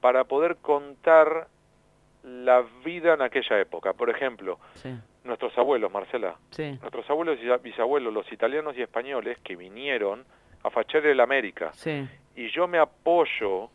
para 0.00 0.22
poder 0.22 0.58
contar 0.58 1.48
la 2.22 2.64
vida 2.84 3.14
en 3.14 3.22
aquella 3.22 3.58
época. 3.60 3.92
Por 3.92 4.08
ejemplo, 4.08 4.60
Sí, 4.74 4.90
nuestros 5.24 5.56
abuelos, 5.58 5.90
Marcela, 5.92 6.36
sí, 6.50 6.76
nuestros 6.80 7.08
abuelos 7.10 7.38
y 7.42 7.48
bisabuelos, 7.62 8.12
los 8.12 8.30
italianos 8.32 8.76
y 8.76 8.82
españoles 8.82 9.38
que 9.44 9.56
vinieron 9.56 10.24
a 10.64 10.70
fachar 10.70 11.06
el 11.06 11.20
América. 11.20 11.70
sí. 11.74 12.06
Y 12.34 12.48
yo 12.50 12.66
me 12.66 12.78
apoyo 12.78 13.68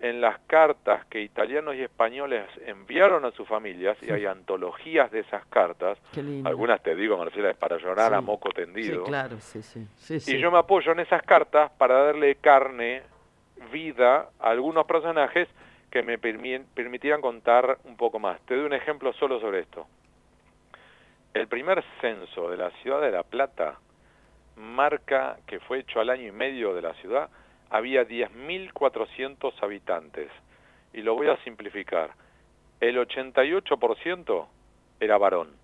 en 0.00 0.20
las 0.20 0.38
cartas 0.48 1.06
que 1.06 1.20
italianos 1.22 1.76
y 1.76 1.82
españoles 1.82 2.44
enviaron 2.66 3.24
a 3.24 3.30
sus 3.30 3.46
familias, 3.48 3.96
y 4.02 4.10
hay 4.10 4.26
antologías 4.26 5.10
de 5.12 5.20
esas 5.20 5.46
cartas, 5.46 5.96
algunas 6.44 6.82
te 6.82 6.94
digo, 6.96 7.16
Marcela, 7.16 7.50
es 7.50 7.56
para 7.56 7.78
llorar 7.78 8.12
a 8.12 8.20
moco 8.20 8.48
Sí, 8.50 8.54
tendido, 8.56 9.04
claro, 9.04 9.38
sí, 9.40 9.62
sí. 9.62 9.86
sí, 9.96 10.18
sí. 10.20 10.36
y 10.36 10.40
yo 10.40 10.50
me 10.50 10.58
apoyo 10.58 10.90
en 10.92 11.00
esas 11.00 11.22
cartas 11.22 11.70
para 11.78 12.02
darle 12.04 12.34
carne, 12.34 13.02
vida 13.72 14.28
a 14.40 14.50
algunos 14.50 14.84
personajes 14.86 15.48
que 15.90 16.02
me 16.02 16.18
permi- 16.18 16.64
permitieran 16.74 17.20
contar 17.20 17.78
un 17.84 17.96
poco 17.96 18.18
más. 18.18 18.40
Te 18.42 18.56
doy 18.56 18.64
un 18.66 18.72
ejemplo 18.72 19.12
solo 19.12 19.38
sobre 19.40 19.60
esto. 19.60 19.86
El 21.34 21.48
primer 21.48 21.82
censo 22.00 22.50
de 22.50 22.58
la 22.58 22.70
ciudad 22.82 23.00
de 23.00 23.10
La 23.10 23.22
Plata 23.22 23.78
marca 24.56 25.38
que 25.46 25.60
fue 25.60 25.78
hecho 25.78 26.00
al 26.00 26.10
año 26.10 26.28
y 26.28 26.32
medio 26.32 26.74
de 26.74 26.82
la 26.82 26.92
ciudad, 26.94 27.30
había 27.70 28.06
10.400 28.06 29.54
habitantes. 29.62 30.30
Y 30.92 31.00
lo 31.00 31.14
voy 31.14 31.28
a 31.28 31.36
simplificar. 31.38 32.10
El 32.80 32.98
88% 32.98 34.46
era 35.00 35.16
varón. 35.16 35.61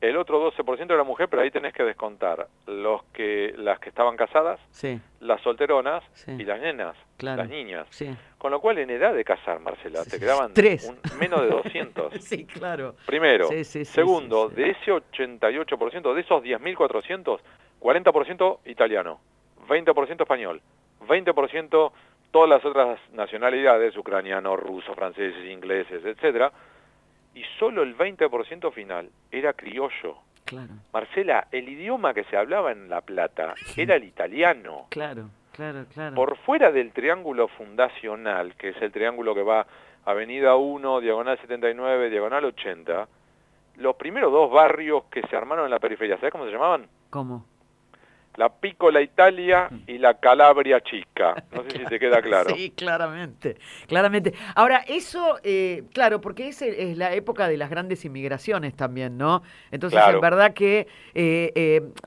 El 0.00 0.16
otro 0.16 0.52
12% 0.52 0.92
era 0.94 1.02
mujer, 1.02 1.28
pero 1.28 1.42
ahí 1.42 1.50
tenés 1.50 1.72
que 1.72 1.82
descontar 1.82 2.46
los 2.68 3.02
que 3.12 3.52
las 3.56 3.80
que 3.80 3.88
estaban 3.88 4.16
casadas, 4.16 4.60
Sí, 4.70 5.00
las 5.20 5.40
solteronas 5.42 6.04
Sí. 6.12 6.32
y 6.38 6.44
las 6.44 6.60
nenas, 6.60 6.94
Claro. 7.16 7.38
las 7.42 7.48
niñas. 7.48 7.86
sí. 7.90 8.08
Con 8.38 8.52
lo 8.52 8.60
cual 8.60 8.78
en 8.78 8.90
edad 8.90 9.12
de 9.12 9.24
casar, 9.24 9.58
Marcela, 9.58 10.04
te 10.04 10.20
quedaban 10.20 10.54
Tres. 10.54 10.84
un- 10.88 11.18
menos 11.18 11.42
de 11.42 11.48
200. 11.48 12.12
Sí, 12.22 12.46
claro. 12.46 12.94
Primero. 13.06 13.48
Segundo, 13.64 14.48
de 14.48 14.70
ese 14.70 14.92
88%, 14.92 16.14
de 16.14 16.20
esos 16.20 16.42
10.400, 16.44 17.40
40% 17.80 18.60
italiano, 18.66 19.18
20% 19.68 20.22
español, 20.22 20.60
20% 21.08 21.92
todas 22.30 22.48
las 22.48 22.64
otras 22.64 22.98
nacionalidades, 23.12 23.96
ucranianos, 23.96 24.60
rusos, 24.60 24.94
franceses, 24.94 25.44
ingleses, 25.50 26.04
etcétera, 26.04 26.52
y 27.38 27.44
solo 27.58 27.82
el 27.84 27.96
20% 27.96 28.72
final 28.72 29.10
era 29.30 29.52
criollo. 29.52 30.16
Claro, 30.44 30.72
Marcela, 30.92 31.46
el 31.52 31.68
idioma 31.68 32.12
que 32.12 32.24
se 32.24 32.36
hablaba 32.36 32.72
en 32.72 32.88
La 32.88 33.00
Plata 33.02 33.54
era 33.76 33.94
el 33.94 34.04
italiano. 34.04 34.86
claro, 34.88 35.30
claro, 35.52 35.84
claro. 35.92 36.16
Por 36.16 36.36
fuera 36.38 36.72
del 36.72 36.90
triángulo 36.92 37.46
fundacional, 37.48 38.54
que 38.56 38.70
es 38.70 38.82
el 38.82 38.90
triángulo 38.90 39.34
que 39.34 39.42
va 39.42 39.66
Avenida 40.04 40.56
1, 40.56 41.00
Diagonal 41.00 41.38
79, 41.38 42.10
Diagonal 42.10 42.44
80, 42.46 43.06
los 43.76 43.94
primeros 43.94 44.32
dos 44.32 44.50
barrios 44.50 45.04
que 45.10 45.22
se 45.22 45.36
armaron 45.36 45.66
en 45.66 45.70
la 45.70 45.78
periferia, 45.78 46.16
¿sabes 46.16 46.32
cómo 46.32 46.44
se 46.46 46.50
llamaban? 46.50 46.88
¿Cómo? 47.10 47.44
La 48.38 48.48
Piccola 48.50 49.00
Italia 49.00 49.68
y 49.88 49.98
la 49.98 50.14
Calabria 50.14 50.80
Chica. 50.80 51.34
No 51.50 51.64
sé 51.64 51.78
si 51.78 51.84
te 51.86 51.98
queda 51.98 52.22
claro. 52.22 52.54
Sí, 52.54 52.70
claramente, 52.70 53.56
claramente. 53.88 54.32
Ahora, 54.54 54.84
eso, 54.86 55.38
eh, 55.42 55.82
claro, 55.92 56.20
porque 56.20 56.46
es, 56.48 56.62
es 56.62 56.96
la 56.96 57.12
época 57.14 57.48
de 57.48 57.56
las 57.56 57.68
grandes 57.68 58.04
inmigraciones 58.04 58.74
también, 58.76 59.18
¿no? 59.18 59.42
Entonces, 59.72 59.98
Claro. 59.98 60.18
en 60.18 60.20
verdad 60.20 60.54
que, 60.54 60.86
eh, 61.14 61.52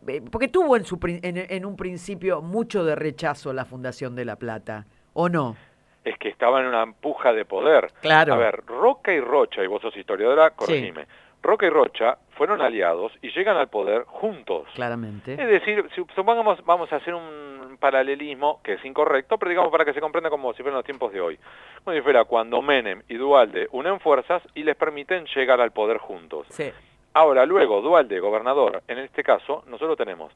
eh, 0.08 0.22
porque 0.32 0.48
tuvo 0.48 0.78
en, 0.78 0.86
su, 0.86 0.98
en 1.04 1.66
un 1.66 1.76
principio 1.76 2.42
mucho 2.42 2.86
de 2.86 2.96
rechazo 2.96 3.52
la 3.52 3.66
Fundación 3.66 4.16
de 4.16 4.24
La 4.24 4.38
Plata, 4.38 4.86
¿o 5.12 5.28
no? 5.28 5.58
Es 6.06 6.18
que 6.18 6.30
estaba 6.30 6.62
en 6.62 6.68
una 6.68 6.82
empuja 6.82 7.32
de 7.34 7.46
poder. 7.46 7.92
Claro. 8.02 8.34
A 8.34 8.38
ver, 8.38 8.64
Roca 8.66 9.14
y 9.14 9.20
Rocha, 9.20 9.64
y 9.64 9.68
vos 9.68 9.82
sos 9.82 9.96
historiadora, 9.98 10.50
corregime. 10.52 11.06
Roca 11.44 11.66
y 11.66 11.70
Rocha 11.70 12.18
fueron 12.38 12.62
aliados 12.62 13.12
y 13.22 13.32
llegan 13.32 13.58
al 13.58 13.68
poder 13.68 14.04
juntos. 14.06 14.68
Claramente. 14.76 15.34
Es 15.34 15.48
decir, 15.48 15.88
si 15.96 16.04
supongamos, 16.16 16.64
vamos 16.66 16.92
a 16.94 16.98
hacer 16.98 17.14
un 17.16 17.78
paralelismo 17.80 18.62
que 18.64 18.74
es 18.74 18.86
incorrecto, 18.86 19.38
pero 19.38 19.50
digamos 19.50 19.72
para 19.72 19.86
que 19.86 19.94
se 19.94 20.02
comprenda 20.02 20.30
como 20.30 20.54
si 20.54 20.62
fueran 20.62 20.78
los 20.78 20.86
tiempos 20.86 21.12
de 21.12 21.22
hoy. 21.22 21.40
Como 21.84 21.96
si 21.96 22.02
fuera 22.02 22.26
cuando 22.26 22.62
Menem 22.62 23.02
y 23.10 23.16
Dualde 23.16 23.68
unen 23.72 24.00
fuerzas 24.00 24.44
y 24.54 24.64
les 24.64 24.76
permiten 24.76 25.26
llegar 25.36 25.60
al 25.62 25.72
poder 25.72 25.98
juntos. 25.98 26.46
Sí, 26.50 26.72
Ahora, 27.14 27.46
luego, 27.46 27.82
Dualde, 27.82 28.20
gobernador, 28.20 28.84
en 28.88 29.00
este 29.00 29.22
caso, 29.24 29.64
nosotros 29.68 29.98
tenemos 29.98 30.32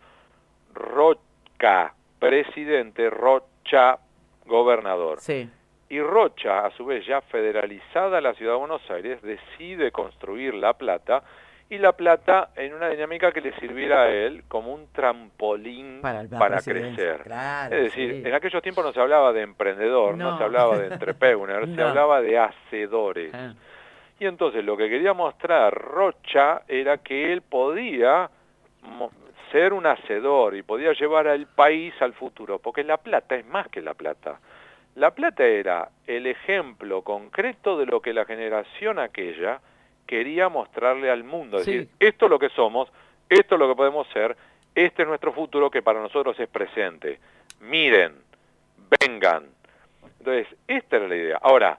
Roca, 0.73 1.93
presidente, 2.19 3.09
Rocha, 3.09 3.97
gobernador. 4.45 5.19
sí, 5.21 5.49
Y 5.89 6.01
Rocha, 6.01 6.65
a 6.65 6.71
su 6.71 6.85
vez 6.85 7.05
ya 7.05 7.21
federalizada 7.21 8.19
la 8.21 8.33
ciudad 8.33 8.53
de 8.53 8.57
Buenos 8.59 8.89
Aires, 8.89 9.21
decide 9.21 9.91
construir 9.91 10.53
La 10.55 10.73
Plata, 10.73 11.21
y 11.69 11.77
La 11.79 11.93
Plata 11.93 12.49
en 12.55 12.73
una 12.75 12.89
dinámica 12.89 13.31
que 13.31 13.41
le 13.41 13.51
sirviera 13.59 14.03
a 14.03 14.09
él 14.09 14.43
como 14.47 14.73
un 14.73 14.87
trampolín 14.91 15.99
Para 16.01 16.23
crecer. 16.61 17.21
claro, 17.23 17.75
es 17.75 17.83
decir, 17.85 18.11
sí. 18.21 18.21
en 18.27 18.33
aquellos 18.35 18.61
tiempos 18.61 18.85
no 18.85 18.93
se 18.93 18.99
hablaba 18.99 19.33
de 19.33 19.41
emprendedor, 19.41 20.15
no, 20.17 20.31
No. 20.31 20.37
se 20.37 20.43
hablaba 20.43 20.77
de 20.77 20.87
entrepreneur, 20.93 21.65
se 21.65 21.71
No. 21.75 21.87
hablaba 21.87 22.21
de 22.21 22.37
hacedores. 22.37 23.33
Ah, 23.33 23.53
Y 24.19 24.25
entonces 24.27 24.63
lo 24.63 24.77
que 24.77 24.89
quería 24.89 25.13
mostrar 25.13 25.73
Rocha 25.73 26.61
era 26.67 26.97
que 26.99 27.33
él 27.33 27.41
podía 27.41 28.29
ser 29.51 29.73
un 29.73 29.85
hacedor 29.87 30.55
y 30.55 30.61
podía 30.63 30.93
llevar 30.93 31.27
al 31.27 31.47
país 31.47 31.93
al 31.99 32.13
futuro, 32.13 32.59
porque 32.59 32.83
La 32.83 32.97
Plata 32.97 33.35
es 33.35 33.45
más 33.45 33.67
que 33.69 33.81
La 33.81 33.93
Plata. 33.95 34.39
La 34.95 35.11
Plata 35.11 35.45
era 35.45 35.89
el 36.07 36.25
ejemplo 36.27 37.01
concreto 37.01 37.77
de 37.77 37.85
lo 37.85 38.01
que 38.01 38.13
la 38.13 38.25
generación 38.25 38.97
aquella 38.99 39.59
quería 40.07 40.49
mostrarle 40.49 41.09
al 41.11 41.23
mundo. 41.23 41.57
Es 41.57 41.65
Sí. 41.65 41.73
decir, 41.73 41.89
esto 41.99 42.25
es 42.25 42.29
lo 42.31 42.39
que 42.39 42.49
somos, 42.49 42.89
esto 43.29 43.55
es 43.55 43.59
lo 43.59 43.67
que 43.67 43.75
podemos 43.75 44.07
ser, 44.13 44.37
este 44.73 45.01
es 45.01 45.07
nuestro 45.07 45.33
futuro 45.33 45.69
que 45.69 45.81
para 45.81 45.99
nosotros 46.01 46.39
es 46.39 46.47
presente. 46.47 47.19
Miren, 47.61 48.13
vengan. 49.01 49.45
Entonces, 50.19 50.47
esta 50.67 50.97
era 50.97 51.07
la 51.07 51.15
idea. 51.15 51.39
Ahora, 51.41 51.77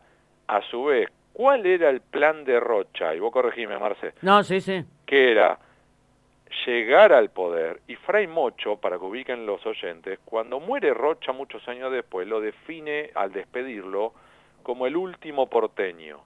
a 0.48 0.62
su 0.62 0.84
vez, 0.84 1.08
¿cuál 1.32 1.64
era 1.66 1.88
el 1.90 2.00
plan 2.00 2.44
de 2.44 2.60
Rocha? 2.60 3.14
Y 3.14 3.18
vos 3.20 3.32
corregime, 3.32 3.78
Marce 3.78 4.12
No, 4.22 4.42
sí, 4.42 4.60
sí. 4.60 4.84
que 5.06 5.32
era 5.32 5.58
llegar 6.64 7.12
al 7.12 7.30
poder, 7.30 7.80
y 7.86 7.96
Fray 7.96 8.26
Mocho, 8.26 8.76
para 8.76 8.98
que 8.98 9.04
ubiquen 9.04 9.46
los 9.46 9.64
oyentes, 9.66 10.18
cuando 10.24 10.60
muere 10.60 10.94
Rocha 10.94 11.32
muchos 11.32 11.66
años 11.68 11.92
después, 11.92 12.26
lo 12.26 12.40
define 12.40 13.10
al 13.14 13.32
despedirlo 13.32 14.12
como 14.62 14.86
el 14.86 14.96
último 14.96 15.48
porteño. 15.48 16.20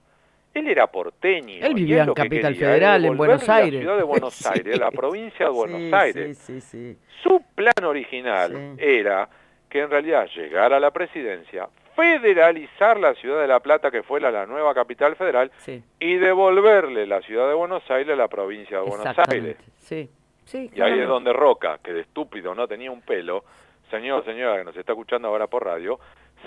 Él 0.53 0.67
era 0.67 0.87
porteño. 0.87 1.65
Él 1.65 1.73
vivía 1.73 2.03
en 2.03 2.13
Capital 2.13 2.53
quería 2.53 2.67
Federal, 2.67 3.05
en 3.05 3.17
Buenos 3.17 3.47
Aires. 3.47 3.73
La 3.73 3.79
ciudad 3.79 3.97
de 3.97 4.03
Buenos 4.03 4.33
Sí, 4.35 4.49
Aires, 4.51 4.79
la 4.79 4.91
provincia 4.91 5.45
de 5.45 5.51
Buenos 5.51 5.79
sí, 5.79 5.91
Aires. 5.93 6.37
Sí, 6.37 6.61
sí, 6.61 6.61
sí. 6.61 6.97
Su 7.23 7.41
plan 7.55 7.85
original 7.85 8.75
era 8.77 9.29
que 9.69 9.79
en 9.79 9.89
realidad 9.89 10.27
llegara 10.35 10.77
a 10.77 10.79
la 10.79 10.91
presidencia, 10.91 11.69
federalizar 11.95 12.99
la 12.99 13.13
ciudad 13.15 13.41
de 13.41 13.47
La 13.47 13.61
Plata, 13.61 13.89
que 13.89 14.03
fuera 14.03 14.29
la 14.29 14.45
nueva 14.45 14.73
capital 14.73 15.15
federal, 15.15 15.51
y 15.99 16.15
devolverle 16.15 17.07
la 17.07 17.21
ciudad 17.21 17.47
de 17.47 17.53
Buenos 17.53 17.89
Aires 17.89 18.13
a 18.13 18.17
la 18.17 18.27
provincia 18.27 18.79
de 18.79 18.83
Buenos 18.83 19.17
Aires. 19.29 19.57
Sí, 19.77 20.09
sí. 20.45 20.69
Y 20.73 20.81
ahí 20.81 20.99
es 20.99 21.07
donde 21.07 21.33
Roca, 21.33 21.79
que 21.83 21.93
de 21.93 22.01
estúpido 22.01 22.53
no 22.55 22.67
tenía 22.67 22.91
un 22.91 23.01
pelo, 23.01 23.43
señor, 23.89 24.23
señora 24.25 24.57
que 24.57 24.63
nos 24.65 24.75
está 24.77 24.91
escuchando 24.93 25.27
ahora 25.27 25.47
por 25.47 25.65
radio, 25.65 25.99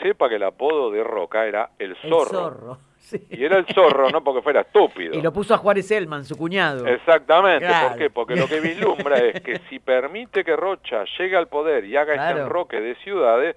sepa 0.03 0.29
que 0.29 0.37
el 0.37 0.43
apodo 0.43 0.91
de 0.91 1.05
Roca 1.05 1.47
era 1.47 1.71
el 1.79 1.91
El 1.91 1.97
zorro. 2.11 2.31
zorro. 2.31 2.79
sí. 2.99 3.27
Y 3.31 3.45
era 3.45 3.59
el 3.59 3.67
zorro 3.67 4.11
no 4.11 4.25
porque 4.25 4.43
fuera 4.43 4.63
estúpido. 4.63 5.15
Y 5.15 5.23
lo 5.23 5.33
puso 5.33 5.55
a 5.55 5.59
Juárez 5.59 5.91
Elman, 5.91 6.25
su 6.25 6.37
cuñado. 6.37 6.87
Exactamente, 6.87 7.67
Claro. 7.67 7.89
¿por 7.91 7.99
qué? 7.99 8.11
Porque 8.11 8.37
lo 8.37 8.49
que 8.49 8.61
vislumbra 8.61 9.19
es 9.19 9.41
que 9.43 9.59
si 9.69 9.79
permite 9.79 10.43
que 10.45 10.57
Rocha 10.57 11.05
llegue 11.19 11.37
al 11.37 11.49
poder 11.49 11.85
y 11.85 11.97
haga 11.97 12.15
este 12.15 12.41
enroque 12.41 12.81
de 12.81 12.95
ciudades, 12.97 13.57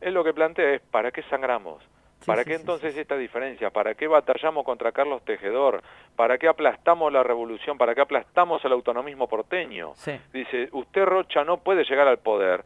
es 0.00 0.12
lo 0.12 0.24
que 0.24 0.34
plantea 0.34 0.74
es, 0.74 0.82
¿para 0.90 1.10
qué 1.12 1.22
sangramos? 1.30 1.82
¿Para 2.26 2.42
sí, 2.42 2.50
qué 2.50 2.56
sí, 2.56 2.60
entonces 2.60 2.96
esta 2.96 3.16
diferencia? 3.16 3.70
¿Para 3.70 3.94
qué 3.94 4.06
batallamos 4.06 4.64
contra 4.64 4.92
Carlos 4.92 5.24
Tejedor? 5.24 5.82
¿Para 6.16 6.38
qué 6.38 6.48
aplastamos 6.48 7.12
la 7.12 7.22
revolución? 7.22 7.78
¿Para 7.78 7.94
qué 7.94 8.00
aplastamos 8.00 8.64
el 8.64 8.72
autonomismo 8.72 9.28
porteño? 9.28 9.92
Dice, 10.32 10.68
usted 10.72 11.04
Rocha 11.04 11.44
no 11.44 11.58
puede 11.58 11.84
llegar 11.84 12.08
al 12.08 12.18
poder 12.18 12.64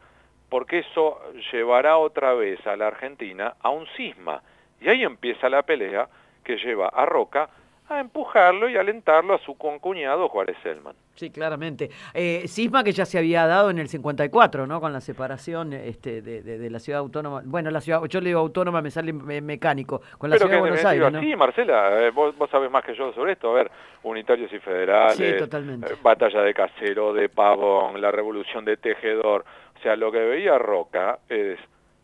porque 0.49 0.79
eso 0.79 1.19
llevará 1.51 1.97
otra 1.97 2.33
vez 2.33 2.65
a 2.65 2.75
la 2.75 2.87
Argentina 2.87 3.55
a 3.61 3.69
un 3.69 3.85
cisma. 3.97 4.41
Y 4.79 4.89
ahí 4.89 5.03
empieza 5.03 5.49
la 5.49 5.63
pelea 5.63 6.07
que 6.43 6.57
lleva 6.57 6.87
a 6.87 7.05
Roca 7.05 7.49
a 7.89 7.99
empujarlo 7.99 8.69
y 8.69 8.77
alentarlo 8.77 9.33
a 9.35 9.39
su 9.39 9.55
concuñado 9.57 10.27
Juárez 10.29 10.57
Selman. 10.63 10.95
Sí, 11.15 11.29
claramente. 11.31 11.89
Eh, 12.13 12.43
cisma 12.47 12.83
que 12.83 12.91
ya 12.91 13.05
se 13.05 13.17
había 13.17 13.47
dado 13.47 13.69
en 13.71 13.79
el 13.79 13.87
54, 13.87 14.67
¿no? 14.67 14.79
Con 14.79 14.93
la 14.93 15.01
separación 15.01 15.73
este, 15.73 16.21
de, 16.21 16.43
de- 16.43 16.57
de 16.59 16.69
la 16.69 16.79
ciudad 16.79 16.99
autónoma. 16.99 17.41
Bueno, 17.45 17.71
la 17.71 17.81
ciudad, 17.81 18.03
yo 18.05 18.21
le 18.21 18.27
digo 18.29 18.39
autónoma, 18.39 18.81
me 18.81 18.91
sale 18.91 19.13
me- 19.13 19.41
mecánico. 19.41 20.01
Con 20.17 20.29
la 20.29 20.35
Pero 20.35 20.47
ciudad 20.47 20.49
que 20.49 20.51
de 20.51 20.57
en 20.57 20.61
Buenos 20.61 20.85
Aires, 20.85 21.13
sí, 21.21 21.35
Marcela, 21.35 21.99
eh, 22.07 22.11
vos, 22.11 22.37
vos 22.37 22.49
sabés 22.49 22.69
más 22.69 22.83
que 22.83 22.93
yo 22.95 23.11
sobre 23.13 23.33
esto. 23.33 23.49
A 23.49 23.53
ver, 23.55 23.71
unitarios 24.03 24.51
y 24.53 24.59
federales, 24.59 25.15
Sí, 25.17 25.37
totalmente. 25.37 25.93
eh, 25.93 25.97
batalla 26.03 26.41
de 26.41 26.53
Casero, 26.53 27.13
de 27.13 27.29
Pavón, 27.29 27.99
la 28.01 28.11
revolución 28.11 28.63
de 28.65 28.77
Tejedor. 28.77 29.43
O 29.77 29.81
sea, 29.81 29.95
lo 29.95 30.11
que 30.11 30.19
veía 30.19 30.57
Roca 30.57 31.19
es, 31.29 31.57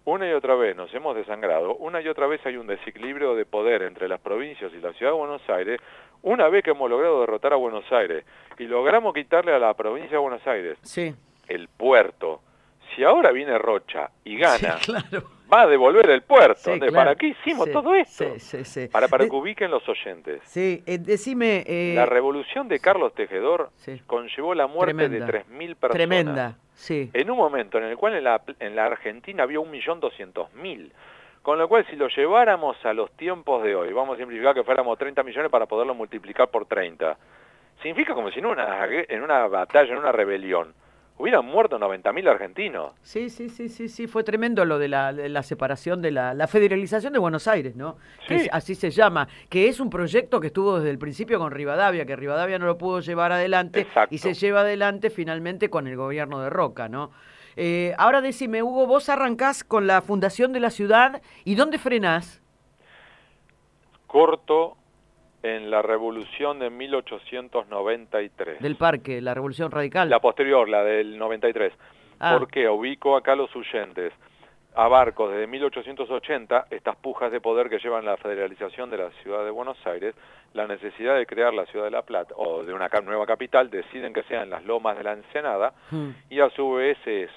una 0.06 0.30
y 0.30 0.34
otra 0.34 0.56
vez 0.56 0.76
nos 0.76 0.94
hemos 0.94 1.16
desangrado, 1.16 1.76
una 1.76 2.02
y 2.02 2.08
otra 2.08 2.28
vez 2.28 2.46
hay 2.46 2.58
un 2.58 2.68
desequilibrio 2.68 3.36
de 3.36 3.46
poder 3.46 3.84
entre 3.84 4.08
las 4.08 4.20
provincias 4.20 4.72
y 4.74 4.82
la 4.82 4.92
ciudad 4.94 5.12
de 5.14 5.18
Buenos 5.18 5.42
Aires, 5.50 5.80
una 6.22 6.48
vez 6.50 6.64
que 6.64 6.72
hemos 6.72 6.90
logrado 6.90 7.22
derrotar 7.22 7.54
a 7.54 7.58
Buenos 7.58 7.90
Aires 7.92 8.26
y 8.60 8.64
logramos 8.66 9.14
quitarle 9.14 9.54
a 9.54 9.60
la 9.60 9.74
provincia 9.74 10.12
de 10.12 10.18
Buenos 10.18 10.46
Aires 10.48 10.78
Sí. 10.82 11.14
el 11.48 11.68
puerto, 11.70 12.42
si 12.96 13.04
ahora 13.04 13.32
viene 13.32 13.58
Rocha 13.58 14.10
y 14.24 14.38
gana, 14.38 14.78
Sí, 14.80 14.92
claro. 14.92 15.24
va 15.52 15.62
a 15.62 15.68
devolver 15.68 16.10
el 16.10 16.22
puerto. 16.22 16.56
Sí, 16.60 16.72
¿De 16.72 16.80
claro. 16.80 16.94
¿Para 16.94 17.16
qué 17.16 17.28
hicimos 17.28 17.72
todo 17.72 17.94
esto? 17.96 18.26
Sí, 18.36 18.40
sí, 18.40 18.64
sí. 18.66 18.88
Para, 18.90 19.08
para 19.08 19.24
De- 19.24 19.30
que 19.30 19.36
ubiquen 19.36 19.72
los 19.72 19.88
oyentes. 19.90 20.42
Sí, 20.46 20.84
eh, 20.86 20.98
decime... 21.00 21.64
eh, 21.66 21.94
la 21.96 22.06
revolución 22.06 22.68
de 22.68 22.80
Carlos 22.80 23.14
Tejedor 23.16 23.70
conllevó 24.08 24.54
la 24.54 24.68
muerte 24.68 24.94
Tremenda. 24.94 25.26
de 25.26 25.32
3.000 25.46 25.76
personas. 25.76 25.92
Tremenda, 25.92 26.58
En 27.14 27.30
un 27.30 27.38
momento 27.38 27.78
en 27.78 27.86
el 27.86 27.98
cual 27.98 28.16
en 28.16 28.24
la, 28.24 28.42
en 28.60 28.76
la 28.76 28.86
Argentina 28.86 29.44
había 29.44 29.60
1.200.000. 29.60 30.92
Con 31.42 31.60
lo 31.60 31.68
cual, 31.68 31.86
si 31.90 31.98
lo 31.98 32.08
lleváramos 32.08 32.78
a 32.86 32.94
los 32.94 33.12
tiempos 33.12 33.64
de 33.64 33.76
hoy, 33.76 33.92
vamos 33.92 34.16
a 34.16 34.18
simplificar 34.18 34.56
que 34.56 34.64
fuéramos 34.64 34.98
30 34.98 35.24
millones 35.24 35.52
para 35.52 35.66
poderlo 35.66 35.94
multiplicar 35.94 36.48
por 36.48 36.66
30. 36.66 37.18
Significa 37.82 38.14
como 38.14 38.32
si 38.32 38.40
en 38.40 38.46
una, 38.46 38.86
en 38.86 39.22
una 39.22 39.48
batalla, 39.48 39.92
en 39.92 39.98
una 39.98 40.14
rebelión, 40.14 40.74
hubieran 41.18 41.46
muerto 41.46 41.78
90.000 41.80 42.28
argentinos. 42.28 42.94
Sí, 43.02 43.30
sí, 43.30 43.50
sí, 43.50 43.70
sí, 43.70 43.88
sí, 43.88 44.08
fue 44.08 44.24
tremendo 44.24 44.66
lo 44.66 44.80
de 44.80 44.88
la, 44.88 45.14
de 45.14 45.30
la 45.30 45.44
separación 45.44 46.02
de 46.02 46.12
la, 46.12 46.34
la 46.34 46.48
federalización 46.48 47.14
de 47.14 47.20
Buenos 47.20 47.48
Aires, 47.48 47.76
¿no? 47.76 47.98
Que 48.28 48.40
Sí. 48.40 48.46
es- 48.46 48.50
así 48.54 48.76
se 48.76 48.90
llama, 48.92 49.28
que 49.50 49.68
es 49.70 49.80
un 49.80 49.90
proyecto 49.90 50.40
que 50.40 50.48
estuvo 50.48 50.78
desde 50.78 50.90
el 50.90 50.98
principio 50.98 51.40
con 51.40 51.52
Rivadavia, 51.52 52.06
que 52.06 52.16
Rivadavia 52.16 52.60
no 52.60 52.66
lo 52.66 52.78
pudo 52.78 53.00
llevar 53.00 53.32
adelante 53.32 53.82
Exacto. 53.82 54.14
y 54.14 54.18
se 54.18 54.34
lleva 54.34 54.62
adelante 54.62 55.10
finalmente 55.10 55.70
con 55.70 55.88
el 55.88 55.96
gobierno 55.96 56.42
de 56.42 56.50
Roca, 56.50 56.90
¿no? 56.90 57.12
Eh, 57.56 57.94
ahora 58.00 58.20
decime, 58.22 58.64
Hugo, 58.64 58.88
vos 58.88 59.08
arrancás 59.10 59.64
con 59.64 59.86
la 59.86 60.02
fundación 60.02 60.52
de 60.54 60.60
la 60.60 60.72
ciudad 60.72 61.22
y 61.46 61.54
¿dónde 61.56 61.78
frenás? 61.78 62.42
Corto 64.08 64.78
en 65.44 65.70
la 65.70 65.82
revolución 65.82 66.58
de 66.60 66.70
1893. 66.70 68.62
Del 68.62 68.76
parque, 68.78 69.22
la 69.22 69.34
Revolución 69.34 69.70
Radical. 69.72 70.10
La 70.10 70.20
posterior, 70.20 70.68
la 70.70 70.84
del 70.84 71.18
93. 71.18 71.74
Ah. 72.20 72.38
¿Por 72.38 72.48
qué? 72.48 72.68
Ubico 72.70 73.16
acá 73.18 73.36
los 73.36 73.54
huyentes. 73.56 74.14
Abarco 74.76 75.30
desde 75.30 75.46
1880 75.46 76.66
estas 76.72 76.96
pujas 76.96 77.32
de 77.32 77.40
poder 77.40 77.70
que 77.70 77.78
llevan 77.78 78.06
la 78.06 78.18
federalización 78.18 78.90
de 78.90 78.98
la 78.98 79.12
ciudad 79.22 79.46
de 79.46 79.52
Buenos 79.52 79.78
Aires, 79.86 80.16
la 80.54 80.66
necesidad 80.66 81.16
de 81.16 81.28
crear 81.28 81.54
la 81.54 81.68
ciudad 81.68 81.86
de 81.86 81.92
La 81.92 82.02
Plata 82.02 82.34
o 82.36 82.64
de 82.64 82.74
una 82.74 82.90
nueva 83.04 83.28
capital, 83.28 83.70
deciden 83.70 84.14
que 84.14 84.24
sean 84.24 84.50
las 84.50 84.64
lomas 84.66 84.98
de 84.98 85.04
la 85.04 85.14
Ensenada 85.14 85.74
Hmm. 85.92 86.10
y 86.30 86.40
a 86.40 86.50
su 86.52 86.72
vez 86.72 86.98
es 87.06 87.30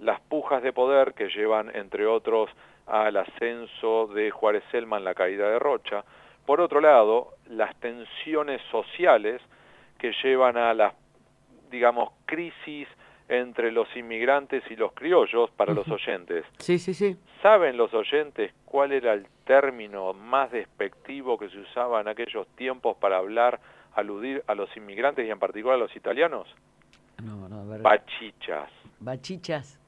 las 0.00 0.20
pujas 0.20 0.62
de 0.62 0.72
poder 0.74 1.14
que 1.14 1.28
llevan, 1.28 1.70
entre 1.74 2.06
otros, 2.06 2.50
al 2.86 3.16
ascenso 3.16 4.08
de 4.08 4.30
Juárez 4.30 4.64
Selman, 4.70 5.04
la 5.04 5.14
caída 5.14 5.48
de 5.48 5.58
Rocha. 5.58 6.04
Por 6.46 6.60
otro 6.60 6.80
lado, 6.80 7.34
las 7.48 7.74
tensiones 7.76 8.60
sociales 8.70 9.40
que 9.98 10.12
llevan 10.22 10.56
a 10.56 10.74
las, 10.74 10.94
digamos, 11.70 12.10
crisis 12.26 12.88
entre 13.28 13.70
los 13.72 13.88
inmigrantes 13.96 14.62
y 14.70 14.76
los 14.76 14.92
criollos 14.92 15.50
para 15.52 15.72
los 15.72 15.88
oyentes. 15.88 16.44
Sí, 16.58 16.78
sí, 16.78 16.92
sí. 16.92 17.16
¿Saben 17.40 17.76
los 17.76 17.94
oyentes 17.94 18.52
cuál 18.64 18.92
era 18.92 19.12
el 19.14 19.26
término 19.44 20.12
más 20.12 20.50
despectivo 20.50 21.38
que 21.38 21.48
se 21.48 21.58
usaba 21.58 22.00
en 22.00 22.08
aquellos 22.08 22.46
tiempos 22.56 22.96
para 22.98 23.16
hablar, 23.18 23.60
aludir 23.94 24.42
a 24.48 24.54
los 24.54 24.74
inmigrantes 24.76 25.26
y 25.26 25.30
en 25.30 25.38
particular 25.38 25.76
a 25.76 25.78
los 25.80 25.94
italianos? 25.96 26.48
No, 27.22 27.48
no, 27.48 27.60
a 27.60 27.64
ver. 27.64 27.80
Bachichas. 27.82 28.70
Bachichas. 29.00 29.78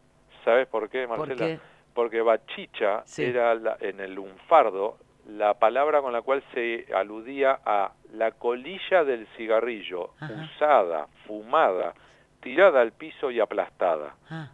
¿Sabes 0.45 0.67
por 0.69 0.89
qué, 0.89 1.07
¿Por 1.09 1.19
Marcela? 1.19 1.47
qué? 1.47 1.59
Porque 1.93 2.21
bachicha 2.23 3.03
Sí. 3.05 3.25
era 3.25 3.55
la- 3.55 3.77
en 3.81 4.01
el 4.01 4.15
lunfardo 4.15 4.99
la 5.27 5.55
palabra 5.55 6.01
con 6.03 6.13
la 6.13 6.23
cual 6.23 6.43
se 6.53 6.87
aludía 6.95 7.59
a 7.65 7.93
la 8.13 8.33
colilla 8.33 9.05
del 9.05 9.27
cigarrillo, 9.37 10.11
Ajá. 10.21 10.35
usada, 10.55 11.07
fumada, 11.27 11.95
tirada 12.41 12.81
al 12.81 12.93
piso 12.93 13.31
y 13.31 13.41
aplastada. 13.41 14.15
Ah, 14.31 14.51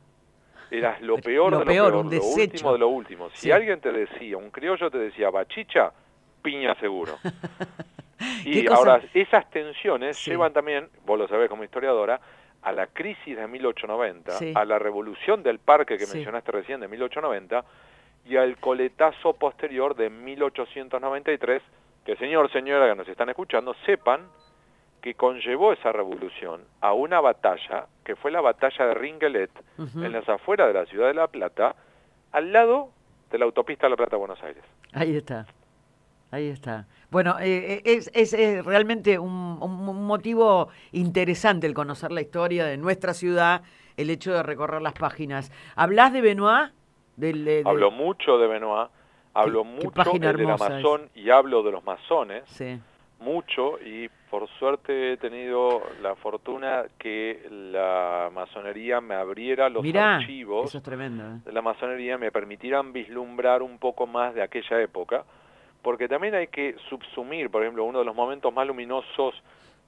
Eras 0.71 1.01
lo 1.01 1.17
peor 1.19 1.51
Lo 1.51 1.59
de 1.59 1.65
lo 1.65 1.71
peor, 1.73 1.93
lo 1.93 2.03
desecho. 2.05 2.41
último 2.69 2.73
de 2.75 2.79
lo 2.79 2.89
último. 2.89 3.31
Si 3.31 3.37
Sí. 3.47 3.51
alguien 3.53 3.81
te 3.81 3.91
decía, 3.91 4.37
un 4.37 4.51
criollo 4.53 4.89
te 4.89 4.99
decía 4.99 5.29
bachicha, 5.31 5.93
piña 6.43 6.77
seguro. 6.77 7.19
¿Qué 8.45 8.51
y 8.51 8.67
ahora, 8.69 9.01
esas 9.15 9.51
tensiones 9.51 10.17
Sí. 10.19 10.31
llevan 10.31 10.53
también, 10.53 10.89
vos 11.05 11.19
lo 11.19 11.27
sabés 11.27 11.49
como 11.49 11.65
historiadora, 11.65 12.21
a 12.63 12.71
la 12.73 12.87
crisis 12.87 13.37
de 13.37 13.47
1890, 13.49 14.33
Sí. 14.33 14.53
a 14.55 14.65
la 14.65 14.79
revolución 14.79 15.43
del 15.43 15.59
parque 15.59 15.97
que 15.97 16.07
mencionaste 16.07 16.53
recién 16.53 16.79
de 16.81 16.87
1890 16.89 17.65
y 18.27 18.37
al 18.37 18.57
coletazo 18.59 19.33
posterior 19.35 19.95
de 19.97 20.11
1893, 20.11 21.63
que 22.05 22.17
señor, 22.17 22.51
señora 22.53 22.89
que 22.89 22.95
nos 22.97 23.09
están 23.09 23.29
escuchando, 23.29 23.75
sepan 23.87 24.23
que 25.03 25.15
conllevó 25.15 25.73
esa 25.73 25.93
revolución 25.93 26.63
a 26.81 26.93
una 26.93 27.21
batalla, 27.21 27.87
que 28.05 28.17
fue 28.17 28.31
la 28.31 28.41
batalla 28.41 28.87
de 28.87 28.95
Ringelet, 28.95 29.51
en 29.79 30.13
las 30.13 30.29
afueras 30.29 30.69
de 30.69 30.75
la 30.75 30.87
ciudad 30.87 31.07
de 31.09 31.15
La 31.15 31.27
Plata, 31.29 31.75
al 32.33 32.53
lado 32.53 32.91
de 33.31 33.39
la 33.39 33.47
autopista 33.47 33.89
La 33.89 33.97
Plata-Buenos 33.97 34.43
Aires. 34.43 34.63
Ahí 34.93 35.17
está. 35.17 35.47
Ahí 36.33 36.49
está. 36.49 36.87
Bueno, 37.11 37.37
eh, 37.41 37.77
eh, 37.79 37.83
es, 37.85 38.11
es, 38.15 38.33
eh, 38.35 38.63
realmente 38.63 39.19
un, 39.19 39.59
un- 39.61 40.05
motivo 40.07 40.69
interesante 40.93 41.67
el 41.67 41.75
conocer 41.75 42.13
la 42.13 42.21
historia 42.21 42.67
de 42.67 42.77
nuestra 42.77 43.15
ciudad, 43.15 43.63
el 43.97 44.11
hecho 44.11 44.33
de 44.33 44.43
recorrer 44.43 44.81
las 44.83 44.93
páginas. 44.93 45.51
¿Hablás 45.77 46.13
de 46.13 46.21
Benoit? 46.21 46.73
Del, 47.21 47.45
de- 47.45 47.63
de- 47.63 47.69
Hablo 47.71 47.91
mucho 47.91 48.39
de 48.39 48.47
Benoit, 48.49 48.89
Hablo 49.33 49.63
Qué- 49.63 49.69
qué 49.69 49.87
mucho 49.87 50.13
el 50.15 50.21
del 50.21 50.41
es. 50.41 50.61
Amazon 50.61 51.09
y 51.15 51.31
hablo 51.31 51.63
de 51.63 51.71
los 51.71 51.85
masones, 51.85 52.43
Sí. 52.49 52.81
mucho, 53.21 53.79
y 53.85 54.09
por 54.31 54.49
suerte 54.59 55.13
he 55.13 55.17
tenido 55.19 55.83
la 56.03 56.15
fortuna 56.17 56.85
que 56.99 57.47
la 57.51 58.29
masonería 58.35 59.01
me 59.01 59.15
abriera 59.15 59.69
los 59.69 59.83
Mirá, 59.83 60.17
archivos 60.17 60.67
eso 60.71 60.79
es 60.79 60.85
tremendo. 60.85 61.23
¿eh? 61.25 61.39
de 61.45 61.53
la 61.53 61.63
masonería 61.63 62.17
me 62.19 62.33
permitirán 62.33 62.93
vislumbrar 62.93 63.63
un 63.63 63.79
poco 63.79 64.07
más 64.07 64.35
de 64.35 64.43
aquella 64.43 64.81
época, 64.81 65.25
porque 65.83 66.09
también 66.09 66.35
hay 66.35 66.49
que 66.49 66.75
subsumir, 66.89 67.51
por 67.51 67.63
ejemplo, 67.63 67.85
uno 67.85 68.01
de 68.01 68.05
los 68.05 68.15
momentos 68.17 68.53
más 68.53 68.67
luminosos 68.67 69.35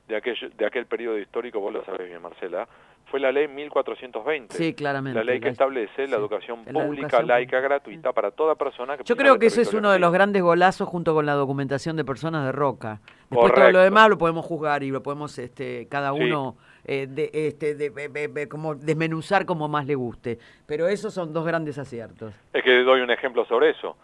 de 0.09 0.17
aquel, 0.17 0.37
de 0.57 0.67
aquel 0.67 0.87
periodo 0.87 1.19
histórico, 1.19 1.59
vos 1.61 1.73
lo 1.73 1.85
sabés 1.85 2.07
bien, 2.09 2.21
Marcela, 2.23 2.69
fue 3.13 3.21
la 3.21 3.31
ley 3.31 3.47
1420. 3.47 4.57
Sí, 4.57 4.73
claramente. 4.73 5.19
La 5.19 5.23
ley 5.23 5.39
que 5.39 5.45
La- 5.45 5.53
establece 5.53 6.03
la 6.03 6.09
sí, 6.09 6.15
educación 6.15 6.61
la 6.65 6.73
pública, 6.73 7.03
educación 7.09 7.27
laica, 7.29 7.61
gratuita 7.61 8.13
para 8.15 8.31
toda 8.31 8.55
persona 8.55 8.97
que 8.97 9.05
Yo 9.05 9.17
creo 9.19 9.39
que 9.39 9.47
ese 9.47 9.61
es 9.61 9.75
uno 9.75 9.91
de 9.93 9.99
los 9.99 10.11
grandes 10.15 10.41
golazos 10.43 10.89
junto 10.89 11.13
con 11.13 11.27
la 11.27 11.35
documentación 11.35 11.95
de 11.97 12.07
personas 12.07 12.47
de 12.47 12.53
Roca. 12.53 13.01
Después 13.29 13.53
todo 13.53 13.71
lo 13.71 13.81
demás 13.81 14.09
lo 14.09 14.17
podemos 14.17 14.47
juzgar 14.47 14.83
y 14.83 14.91
lo 14.91 15.03
podemos 15.03 15.39
este, 15.39 15.87
cada 15.91 16.15
Sí. 16.15 16.23
uno 16.23 16.57
eh, 16.87 17.07
de, 17.07 17.31
este, 17.35 17.75
de- 17.75 18.49
como 18.49 18.75
desmenuzar 18.75 19.45
como 19.45 19.69
más 19.69 19.85
le 19.87 19.95
guste. 19.95 20.39
Pero 20.67 20.89
esos 20.89 21.13
son 21.13 21.35
dos 21.35 21.45
grandes 21.45 21.77
aciertos. 21.79 22.33
Es 22.55 22.63
que 22.65 22.83
doy 22.83 23.03
un 23.03 23.11
ejemplo 23.11 23.45
sobre 23.45 23.71
eso. 23.71 23.95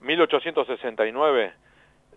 1869 0.00 1.52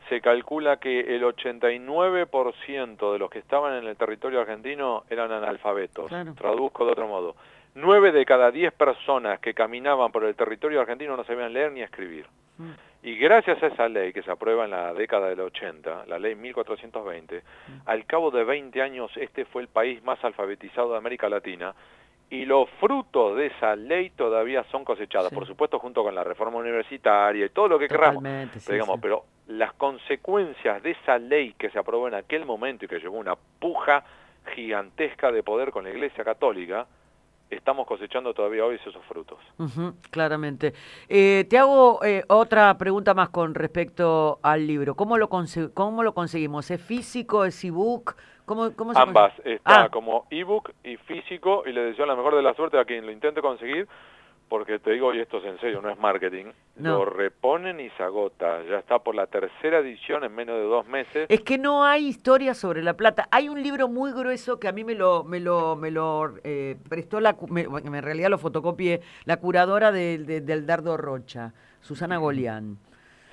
se 0.09 0.19
calcula 0.21 0.77
que 0.77 0.99
el 1.15 1.23
89% 1.23 3.13
de 3.13 3.19
los 3.19 3.29
que 3.29 3.39
estaban 3.39 3.75
en 3.75 3.87
el 3.87 3.95
territorio 3.95 4.41
argentino 4.41 5.03
eran 5.09 5.31
analfabetos. 5.31 6.07
Claro. 6.07 6.33
Traduzco 6.33 6.85
de 6.85 6.91
otro 6.91 7.07
modo. 7.07 7.35
Nueve 7.75 8.11
de 8.11 8.25
cada 8.25 8.51
diez 8.51 8.73
personas 8.73 9.39
que 9.39 9.53
caminaban 9.53 10.11
por 10.11 10.23
el 10.23 10.35
territorio 10.35 10.81
argentino 10.81 11.15
no 11.15 11.23
sabían 11.23 11.53
leer 11.53 11.71
ni 11.71 11.81
escribir. 11.81 12.25
Mm. 12.57 12.71
Y 13.03 13.15
gracias 13.15 13.61
a 13.63 13.67
esa 13.67 13.87
ley 13.87 14.11
que 14.11 14.23
se 14.23 14.31
aprueba 14.31 14.65
en 14.65 14.71
la 14.71 14.93
década 14.93 15.29
del 15.29 15.39
80, 15.39 16.05
la 16.07 16.19
ley 16.19 16.35
1420, 16.35 17.43
al 17.85 18.05
cabo 18.05 18.29
de 18.29 18.43
20 18.43 18.81
años 18.81 19.09
este 19.15 19.45
fue 19.45 19.61
el 19.61 19.69
país 19.69 20.03
más 20.03 20.21
alfabetizado 20.25 20.91
de 20.91 20.97
América 20.97 21.29
Latina 21.29 21.73
y 22.31 22.45
los 22.45 22.69
frutos 22.79 23.35
de 23.37 23.47
esa 23.47 23.75
ley 23.75 24.11
todavía 24.11 24.63
son 24.71 24.85
cosechados, 24.85 25.29
Sí. 25.29 25.35
por 25.35 25.47
supuesto 25.47 25.79
junto 25.79 26.03
con 26.03 26.13
la 26.13 26.23
reforma 26.23 26.57
universitaria 26.59 27.45
y 27.45 27.49
todo 27.49 27.67
lo 27.67 27.79
que 27.79 27.87
queramos. 27.87 28.23
Totalmente, 28.23 28.59
sí, 28.59 28.65
Pero, 28.67 28.75
digamos, 28.75 28.95
sí. 28.97 29.01
pero 29.01 29.25
las 29.47 29.73
consecuencias 29.73 30.83
de 30.83 30.91
esa 30.91 31.17
ley 31.17 31.53
que 31.57 31.69
se 31.71 31.79
aprobó 31.79 32.07
en 32.07 32.13
aquel 32.13 32.45
momento 32.45 32.85
y 32.85 32.87
que 32.87 32.99
llevó 32.99 33.17
una 33.17 33.35
puja 33.59 34.03
gigantesca 34.55 35.31
de 35.31 35.43
poder 35.43 35.71
con 35.71 35.83
la 35.83 35.89
Iglesia 35.89 36.23
Católica, 36.23 36.85
estamos 37.49 37.87
cosechando 37.87 38.33
todavía 38.33 38.63
hoy 38.65 38.75
esos 38.75 38.95
frutos. 39.07 39.39
Claramente. 40.11 40.73
Eh, 41.07 41.45
te 41.49 41.57
hago 41.57 42.03
eh, 42.03 42.23
otra 42.27 42.77
pregunta 42.77 43.13
más 43.15 43.29
con 43.29 43.55
respecto 43.55 44.39
al 44.43 44.67
libro. 44.67 44.93
¿Cómo 44.95 45.17
lo, 45.17 45.29
cómo 45.29 46.03
lo 46.03 46.13
conseguimos? 46.13 46.69
¿Es 46.69 46.81
físico? 46.81 47.45
¿Es 47.45 47.63
ebook? 47.63 48.15
¿Cómo, 48.49 48.75
cómo 48.75 48.93
se 48.93 48.99
Ambas, 48.99 49.31
consigue? 49.35 49.55
está 49.57 49.83
Ah. 49.83 49.89
como 49.89 50.25
ebook 50.31 50.71
y 50.83 50.97
físico 50.97 51.61
y 51.67 51.71
le 51.71 51.83
deseo 51.83 52.07
la 52.07 52.15
mejor 52.15 52.35
de 52.35 52.41
la 52.41 52.55
suerte 52.55 52.79
a 52.79 52.83
quien 52.85 53.05
lo 53.05 53.11
intente 53.11 53.41
conseguir 53.41 53.87
porque 54.47 54.79
te 54.79 54.89
digo, 54.93 55.13
y 55.13 55.19
esto 55.19 55.37
es 55.37 55.45
en 55.45 55.59
serio, 55.59 55.79
no 55.79 55.91
es 55.91 55.99
marketing, 55.99 56.45
No. 56.77 56.97
lo 56.97 57.05
reponen 57.05 57.79
y 57.79 57.91
se 57.91 58.01
agota, 58.01 58.63
ya 58.67 58.79
está 58.79 58.97
por 58.97 59.13
la 59.13 59.27
tercera 59.27 59.77
edición 59.77 60.23
en 60.23 60.33
menos 60.33 60.55
de 60.57 60.63
dos 60.63 60.87
meses. 60.87 61.27
Es 61.29 61.41
que 61.41 61.59
no 61.59 61.85
hay 61.85 62.07
historia 62.07 62.55
sobre 62.55 62.81
la 62.81 62.95
plata. 62.95 63.27
Hay 63.29 63.47
un 63.47 63.61
libro 63.61 63.87
muy 63.87 64.11
grueso 64.11 64.59
que 64.59 64.67
a 64.67 64.71
mí 64.71 64.83
me 64.83 64.95
lo, 64.95 65.23
me 65.23 65.39
lo, 65.39 65.75
me 65.75 65.91
lo 65.91 66.33
eh, 66.43 66.77
prestó 66.89 67.19
la, 67.19 67.37
me- 67.47 67.61
en 67.65 68.01
realidad 68.01 68.31
lo 68.31 68.39
fotocopié, 68.39 69.01
la 69.25 69.37
curadora 69.37 69.91
de- 69.91 70.41
del 70.41 70.65
Dardo 70.65 70.97
Rocha, 70.97 71.53
Susana 71.81 72.17
Golián. 72.17 72.79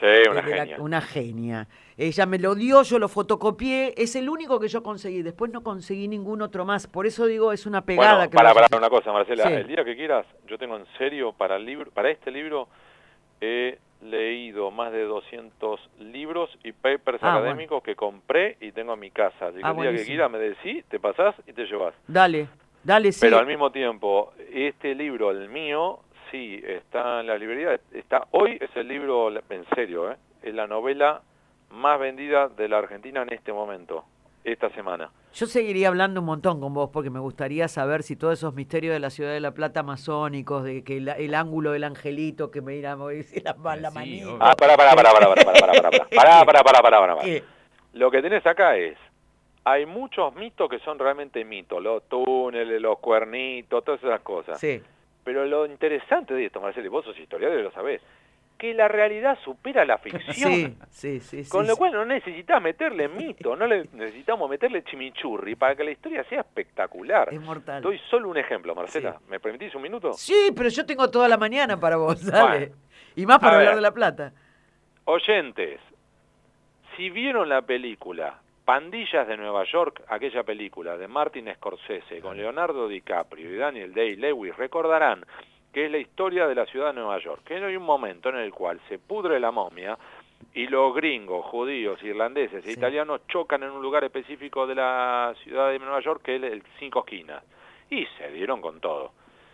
Sí, 0.00 0.06
una 0.30 0.42
la- 0.42 0.42
genia. 0.42 0.76
una 0.80 1.00
genia. 1.00 1.68
Ella 1.96 2.26
me 2.26 2.38
lo 2.38 2.54
dio, 2.54 2.82
yo 2.82 2.98
lo 2.98 3.08
fotocopié, 3.08 3.94
es 3.96 4.14
el 4.16 4.28
único 4.28 4.60
que 4.60 4.68
yo 4.68 4.82
conseguí. 4.82 5.22
Después 5.22 5.50
no 5.50 5.62
conseguí 5.62 6.06
ningún 6.08 6.42
otro 6.42 6.64
más. 6.66 6.86
Por 6.86 7.06
eso 7.06 7.24
digo, 7.26 7.52
es 7.52 7.64
una 7.64 7.82
pegada 7.82 8.16
Bueno, 8.16 8.30
que 8.30 8.36
para, 8.36 8.52
para 8.52 8.76
una 8.76 8.90
cosa, 8.90 9.12
Marcela, 9.12 9.44
Sí. 9.48 9.52
el 9.54 9.66
día 9.66 9.84
que 9.84 9.96
quieras, 9.96 10.26
yo 10.46 10.58
tengo 10.58 10.76
en 10.76 10.84
serio 10.98 11.32
para 11.32 11.56
el 11.56 11.64
libro, 11.64 11.90
para 11.90 12.10
este 12.10 12.30
libro 12.30 12.68
he 13.40 13.78
leído 14.02 14.70
más 14.70 14.92
de 14.92 15.04
200 15.04 15.80
libros 15.98 16.50
y 16.62 16.72
papers 16.72 17.18
Ah, 17.22 17.36
académicos 17.36 17.82
que 17.82 17.96
compré 17.96 18.58
y 18.60 18.72
tengo 18.72 18.92
en 18.92 19.00
mi 19.00 19.10
casa. 19.10 19.46
Así 19.48 19.56
que 19.58 19.64
Ah, 19.64 19.70
el 19.70 19.80
día 19.80 19.92
que 19.96 20.04
quieras 20.04 20.30
me 20.30 20.38
decís, 20.38 20.84
te 20.90 21.00
pasás 21.00 21.34
y 21.46 21.52
te 21.54 21.64
llevas. 21.64 21.94
Dale, 22.06 22.48
dale, 22.84 23.10
sí. 23.12 23.20
Pero 23.22 23.38
al 23.38 23.46
mismo 23.46 23.72
tiempo, 23.72 24.34
este 24.52 24.94
libro, 24.94 25.30
el 25.30 25.48
mío, 25.48 26.00
sí, 26.30 26.60
está 26.66 27.20
en 27.20 27.26
la 27.26 27.38
librería, 27.38 27.78
está 27.92 28.26
hoy 28.30 28.58
es 28.60 28.70
el 28.76 28.88
libro, 28.88 29.30
en 29.30 29.64
serio, 29.74 30.10
¿eh? 30.10 30.16
es 30.42 30.54
la 30.54 30.66
novela 30.66 31.22
más 31.70 31.98
vendida 31.98 32.48
de 32.48 32.68
la 32.68 32.78
Argentina 32.78 33.22
en 33.22 33.32
este 33.32 33.52
momento, 33.52 34.04
esta 34.44 34.70
semana. 34.70 35.10
Yo 35.34 35.46
seguiría 35.46 35.88
hablando 35.88 36.20
un 36.20 36.26
montón 36.26 36.60
con 36.60 36.72
vos 36.72 36.90
porque 36.92 37.10
me 37.10 37.18
gustaría 37.20 37.68
saber 37.68 38.02
si 38.02 38.16
todos 38.16 38.34
esos 38.34 38.54
misterios 38.54 38.94
de 38.94 39.00
la 39.00 39.10
ciudad 39.10 39.32
de 39.32 39.40
La 39.40 39.52
Plata 39.52 39.82
masónicos, 39.82 40.64
de 40.64 40.82
que 40.82 40.96
el, 40.96 41.08
el 41.08 41.34
ángulo 41.34 41.72
del 41.72 41.84
angelito 41.84 42.50
que 42.50 42.62
me 42.62 42.74
irá 42.76 42.92
a 42.92 42.96
mover 42.96 43.24
la, 43.44 43.76
la 43.76 43.90
Sí, 43.90 43.94
manita. 43.94 44.28
Ah, 44.40 44.54
pará, 44.56 44.76
pará, 44.76 44.94
pará, 44.94 45.12
pará, 45.12 45.34
pará, 45.34 45.44
pará, 45.44 45.60
pará, 45.60 45.90
pará, 45.90 45.90
pará, 45.90 46.44
pará, 46.46 46.62
pará, 46.62 46.82
pará, 46.82 47.00
pará. 47.00 47.16
¿Qué? 47.22 47.44
Lo 47.92 48.10
que 48.10 48.22
tenés 48.22 48.46
acá 48.46 48.76
es, 48.76 48.96
hay 49.64 49.84
muchos 49.84 50.34
mitos 50.34 50.70
que 50.70 50.78
son 50.78 50.98
realmente 50.98 51.44
mitos, 51.44 51.82
los 51.82 52.08
túneles, 52.08 52.80
los 52.80 52.98
cuernitos, 53.00 53.84
todas 53.84 54.02
esas 54.02 54.20
cosas. 54.20 54.60
Sí. 54.60 54.80
Pero 55.26 55.44
lo 55.44 55.66
interesante 55.66 56.34
de 56.34 56.46
esto, 56.46 56.60
Marcelo, 56.60 56.86
y 56.86 56.88
vos 56.88 57.04
sos 57.04 57.18
historiador 57.18 57.58
y 57.58 57.62
lo 57.64 57.72
sabés, 57.72 58.00
que 58.56 58.72
la 58.72 58.86
realidad 58.86 59.36
supera 59.44 59.84
la 59.84 59.98
ficción. 59.98 60.52
Sí, 60.52 60.76
sí, 60.88 61.20
sí. 61.20 61.42
sí, 61.42 61.50
Con 61.50 61.66
lo 61.66 61.72
sí. 61.72 61.78
cual 61.80 61.94
no 61.94 62.04
necesitas 62.04 62.62
meterle 62.62 63.08
mito, 63.08 63.56
no 63.56 63.66
le 63.66 63.88
necesitamos 63.92 64.48
meterle 64.48 64.84
chimichurri 64.84 65.56
para 65.56 65.74
que 65.74 65.82
la 65.82 65.90
historia 65.90 66.22
sea 66.28 66.42
espectacular. 66.42 67.34
Es 67.34 67.40
mortal. 67.40 67.82
Doy 67.82 67.98
solo 68.08 68.28
un 68.28 68.36
ejemplo, 68.38 68.72
Marcela. 68.76 69.16
Sí. 69.18 69.24
¿Me 69.28 69.40
permitís 69.40 69.74
un 69.74 69.82
minuto? 69.82 70.12
Sí, 70.12 70.52
pero 70.56 70.68
yo 70.68 70.86
tengo 70.86 71.10
toda 71.10 71.26
la 71.26 71.36
mañana 71.36 71.76
para 71.76 71.96
vos, 71.96 72.24
dale. 72.24 72.58
Bueno. 72.68 72.74
y 73.16 73.26
más 73.26 73.40
para 73.40 73.56
hablar 73.56 73.70
ver. 73.70 73.76
de 73.76 73.82
La 73.82 73.92
Plata. 73.92 74.32
Oyentes, 75.06 75.80
si 76.96 77.10
vieron 77.10 77.48
la 77.48 77.62
película 77.62 78.38
Pandillas 78.66 79.28
de 79.28 79.36
Nueva 79.36 79.62
York, 79.62 80.02
aquella 80.08 80.42
película 80.42 80.96
de 80.98 81.06
Martin 81.06 81.48
Scorsese 81.54 82.20
con 82.20 82.36
Leonardo 82.36 82.88
DiCaprio 82.88 83.48
y 83.48 83.56
Daniel 83.56 83.94
Day-Lewis, 83.94 84.56
recordarán 84.56 85.24
que 85.72 85.84
es 85.84 85.90
la 85.92 85.98
historia 85.98 86.48
de 86.48 86.56
la 86.56 86.66
ciudad 86.66 86.88
de 86.88 86.94
Nueva 86.94 87.20
York, 87.20 87.42
que 87.44 87.54
hay 87.54 87.76
un 87.76 87.84
momento 87.84 88.28
en 88.28 88.38
el 88.38 88.52
cual 88.52 88.80
se 88.88 88.98
pudre 88.98 89.38
la 89.38 89.52
momia 89.52 89.96
y 90.52 90.66
los 90.66 90.92
gringos, 90.96 91.46
judíos, 91.46 92.02
irlandeses 92.02 92.64
e 92.64 92.72
Sí. 92.72 92.72
italianos 92.72 93.20
chocan 93.28 93.62
en 93.62 93.70
un 93.70 93.80
lugar 93.82 94.02
específico 94.02 94.66
de 94.66 94.74
la 94.74 95.32
ciudad 95.44 95.70
de 95.70 95.78
Nueva 95.78 96.00
York, 96.00 96.22
que 96.24 96.34
es 96.34 96.42
el 96.42 96.64
Cinco 96.80 97.04
Esquinas, 97.06 97.44
y 97.88 98.04
se 98.18 98.32
dieron 98.32 98.60
con 98.60 98.80
todo. 98.80 99.12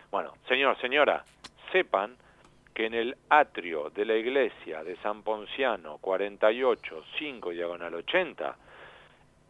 Bueno, 0.09 0.33
señor, 0.47 0.75
señora, 0.81 1.23
sepan 1.71 2.15
que 2.73 2.87
en 2.87 2.95
el 2.95 3.15
atrio 3.29 3.91
de 3.91 4.05
la 4.05 4.15
iglesia 4.15 4.83
de 4.83 4.95
San 5.03 5.21
Ponciano 5.21 5.99
48, 5.99 7.03
5 7.19 7.51
diagonal 7.51 7.93
80, 7.93 8.55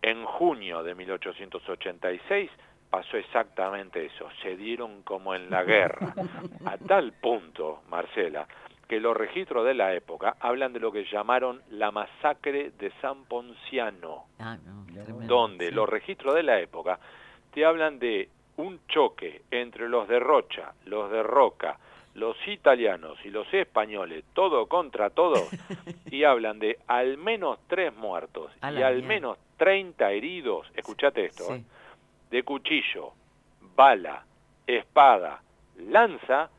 en 0.04 0.24
junio 0.26 0.84
de 0.84 0.94
1886 0.96 2.52
pasó 2.90 3.18
exactamente 3.18 4.06
eso, 4.06 4.28
se 4.44 4.56
dieron 4.56 5.02
como 5.02 5.34
en 5.34 5.50
la 5.50 5.64
guerra, 5.64 6.14
a 6.66 6.78
tal 6.78 7.12
punto, 7.14 7.82
Marcela, 7.90 8.48
que 8.88 9.00
los 9.00 9.18
registros 9.18 9.66
de 9.66 9.74
la 9.74 9.94
época 9.96 10.36
hablan 10.40 10.74
de 10.74 10.80
lo 10.80 10.92
que 10.92 11.06
llamaron 11.06 11.62
la 11.72 11.90
masacre 11.92 12.72
de 12.78 12.92
San 13.02 13.24
Ponciano 13.26 14.26
Ah, 14.38 14.58
no, 14.64 14.84
donde 15.26 15.70
sí. 15.70 15.74
los 15.74 15.90
registros 15.90 16.36
de 16.36 16.44
la 16.44 16.60
época 16.60 17.00
te 17.52 17.66
hablan 17.66 17.98
de 17.98 18.30
un 18.58 18.80
choque 18.88 19.42
entre 19.50 19.90
los 19.90 20.08
de 20.08 20.20
Rocha, 20.20 20.74
los 20.86 21.10
de 21.10 21.24
Roca, 21.24 21.80
los 22.14 22.38
italianos 22.48 23.18
y 23.26 23.30
los 23.32 23.52
españoles, 23.52 24.24
todo 24.36 24.68
contra 24.68 25.10
todo, 25.10 25.34
y 26.12 26.26
hablan 26.26 26.60
de 26.60 26.78
al 26.86 27.18
menos 27.18 27.58
tres 27.68 27.96
muertos 27.96 28.52
y 28.62 28.84
al 28.84 29.02
menos 29.02 29.38
30 29.64 30.12
heridos, 30.12 30.70
escuchate 30.76 31.24
esto, 31.24 31.46
Sí. 31.46 31.54
¿eh? 31.54 31.64
de 32.32 32.44
cuchillo, 32.44 33.14
bala, 33.78 34.26
espada, 34.68 35.42
lanza 35.78 36.50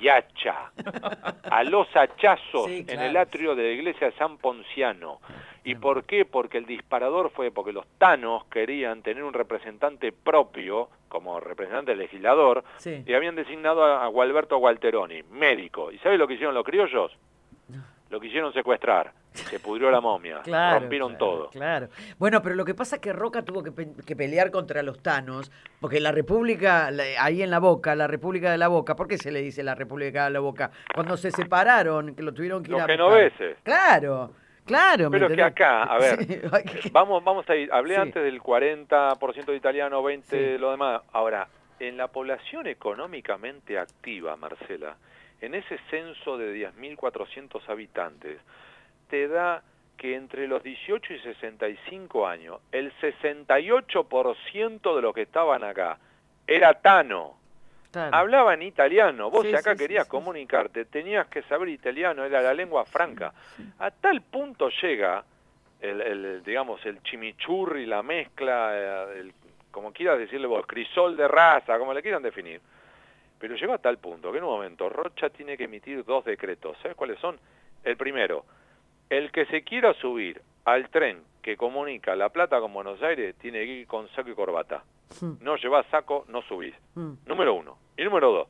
y 0.00 0.08
hacha. 0.08 0.70
A 1.50 1.64
los 1.64 1.88
hachazos 1.96 2.66
Sí, 2.66 2.84
en 2.86 3.00
el 3.00 3.16
atrio 3.16 3.56
de 3.56 3.64
la 3.64 3.70
iglesia 3.70 4.10
de 4.10 4.16
San 4.16 4.38
Ponciano. 4.38 5.18
¿Y 5.64 5.74
por 5.74 6.04
qué? 6.04 6.24
Porque 6.24 6.58
el 6.58 6.66
disparador 6.66 7.30
fue 7.30 7.50
porque 7.50 7.72
los 7.72 7.86
tanos 7.98 8.44
querían 8.44 9.02
tener 9.02 9.24
un 9.24 9.32
representante 9.32 10.12
propio, 10.12 10.88
como 11.08 11.40
representante 11.40 11.96
legislador, 11.96 12.62
Sí. 12.76 13.02
y 13.04 13.14
habían 13.14 13.34
designado 13.34 13.82
a, 13.82 14.04
a 14.04 14.06
Gualberto 14.06 14.58
Gualteroni, 14.58 15.24
médico. 15.24 15.90
¿Y 15.90 15.98
sabe 15.98 16.16
lo 16.18 16.28
que 16.28 16.34
hicieron 16.34 16.54
los 16.54 16.64
criollos? 16.64 17.10
Lo 18.10 18.20
quisieron 18.20 18.52
secuestrar, 18.52 19.12
se 19.32 19.60
pudrió 19.60 19.90
la 19.90 20.00
momia, 20.00 20.40
Claro, 20.44 20.80
rompieron 20.80 21.10
claro, 21.16 21.24
todo. 21.26 21.50
Claro. 21.50 21.88
Bueno, 22.18 22.40
pero 22.42 22.54
lo 22.54 22.64
que 22.64 22.74
pasa 22.74 22.96
es 22.96 23.02
que 23.02 23.12
Roca 23.12 23.42
tuvo 23.42 23.62
que, 23.62 23.70
pe- 23.72 23.88
que 24.06 24.16
pelear 24.16 24.50
contra 24.50 24.82
los 24.82 25.02
tanos, 25.02 25.50
porque 25.80 26.00
la 26.00 26.10
República, 26.12 26.90
la- 26.90 27.04
ahí 27.22 27.42
en 27.42 27.50
la 27.50 27.58
Boca, 27.58 27.94
la 27.94 28.06
República 28.06 28.50
de 28.50 28.58
la 28.58 28.68
Boca, 28.68 28.96
¿por 28.96 29.08
qué 29.08 29.18
se 29.18 29.30
le 29.30 29.40
dice 29.42 29.62
la 29.62 29.74
República 29.74 30.24
de 30.24 30.30
la 30.30 30.40
Boca? 30.40 30.70
Cuando 30.94 31.16
se 31.16 31.30
separaron, 31.30 32.14
que 32.14 32.22
lo 32.22 32.32
tuvieron 32.32 32.62
que 32.62 32.72
ir 32.72 32.80
a 32.80 32.86
genoveses. 32.86 33.58
Claro, 33.62 34.30
claro. 34.64 35.10
¿me 35.10 35.18
Pero 35.18 35.28
es 35.30 35.36
que 35.36 35.42
acá, 35.42 35.82
a 35.84 35.98
ver, 35.98 36.18
Sí, 36.24 36.26
que- 36.26 36.90
Vamos, 36.92 37.22
vamos 37.22 37.48
a 37.50 37.54
ir. 37.56 37.70
Hablé 37.72 37.94
Sí. 37.96 38.00
antes 38.00 38.22
del 38.24 38.40
40% 38.42 39.44
de 39.46 39.56
italiano, 39.56 40.02
20% 40.02 40.22
Sí. 40.30 40.36
de 40.36 40.58
lo 40.58 40.70
demás. 40.70 41.02
Ahora, 41.12 41.46
en 41.78 41.96
la 41.96 42.08
población 42.08 42.66
económicamente 42.66 43.78
activa, 43.78 44.34
Marcela, 44.36 44.96
en 45.40 45.54
ese 45.54 45.78
censo 45.90 46.36
de 46.38 46.54
10.400 46.72 47.60
habitantes, 47.68 48.38
te 49.08 49.28
da 49.28 49.62
que 49.96 50.14
entre 50.14 50.46
los 50.46 50.62
18 50.62 51.12
y 51.14 51.18
65 51.20 52.26
años, 52.26 52.60
el 52.72 52.92
68% 53.00 54.94
de 54.96 55.02
los 55.02 55.14
que 55.14 55.22
estaban 55.22 55.64
acá 55.64 55.98
era 56.46 56.74
tano. 56.74 57.36
claro. 57.90 58.16
Hablaban 58.16 58.62
italiano. 58.62 59.30
Vos 59.30 59.42
Sí, 59.42 59.50
si 59.50 59.56
acá 59.56 59.72
sí, 59.72 59.78
querías 59.78 60.04
sí. 60.04 60.10
comunicarte, 60.10 60.84
tenías 60.84 61.26
que 61.28 61.42
saber 61.42 61.68
italiano, 61.70 62.24
era 62.24 62.40
la 62.42 62.54
lengua 62.54 62.84
franca. 62.84 63.32
A 63.78 63.90
tal 63.90 64.22
punto 64.22 64.68
llega 64.82 65.24
el, 65.80 66.00
el- 66.00 66.24
el, 66.24 66.44
digamos, 66.44 66.84
el 66.86 67.02
chimichurri, 67.02 67.86
la 67.86 68.02
mezcla, 68.02 68.70
eh, 68.72 69.20
el- 69.20 69.32
como 69.70 69.92
quieras 69.92 70.18
decirle 70.18 70.46
vos, 70.46 70.66
crisol 70.66 71.16
de 71.16 71.28
raza, 71.28 71.78
como 71.78 71.92
le 71.94 72.02
quieran 72.02 72.22
definir. 72.22 72.60
Pero 73.38 73.54
llegó 73.54 73.72
a 73.74 73.78
tal 73.78 73.98
punto 73.98 74.32
que 74.32 74.38
en 74.38 74.44
un 74.44 74.50
momento 74.50 74.88
Rocha 74.88 75.30
tiene 75.30 75.56
que 75.56 75.64
emitir 75.64 76.04
dos 76.04 76.24
decretos. 76.24 76.76
¿Sabes 76.82 76.96
cuáles 76.96 77.18
son? 77.20 77.38
El 77.84 77.96
primero, 77.96 78.44
el 79.10 79.30
que 79.30 79.46
se 79.46 79.62
quiera 79.62 79.94
subir 79.94 80.40
al 80.64 80.88
tren 80.90 81.22
que 81.42 81.56
comunica 81.56 82.14
La 82.16 82.28
Plata 82.30 82.60
con 82.60 82.72
Buenos 82.74 83.00
Aires 83.02 83.36
tiene 83.40 83.60
que 83.64 83.72
ir 83.72 83.86
con 83.86 84.08
saco 84.10 84.28
y 84.30 84.34
corbata. 84.34 84.82
Mm, 85.20 85.34
No 85.42 85.56
llevas 85.56 85.86
saco, 85.86 86.24
no 86.28 86.42
subís. 86.42 86.74
mm. 86.94 87.12
Número 87.26 87.54
uno. 87.54 87.78
Y 87.96 88.04
número 88.04 88.30
dos, 88.32 88.48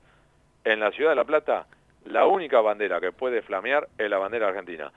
en 0.64 0.80
la 0.80 0.90
ciudad 0.90 1.10
de 1.10 1.16
La 1.16 1.24
Plata, 1.24 1.66
la 2.06 2.26
única 2.26 2.60
bandera 2.60 3.00
que 3.00 3.12
puede 3.12 3.42
flamear 3.42 3.86
es 3.98 4.08
la 4.10 4.18
bandera 4.18 4.48
argentina. 4.48 4.90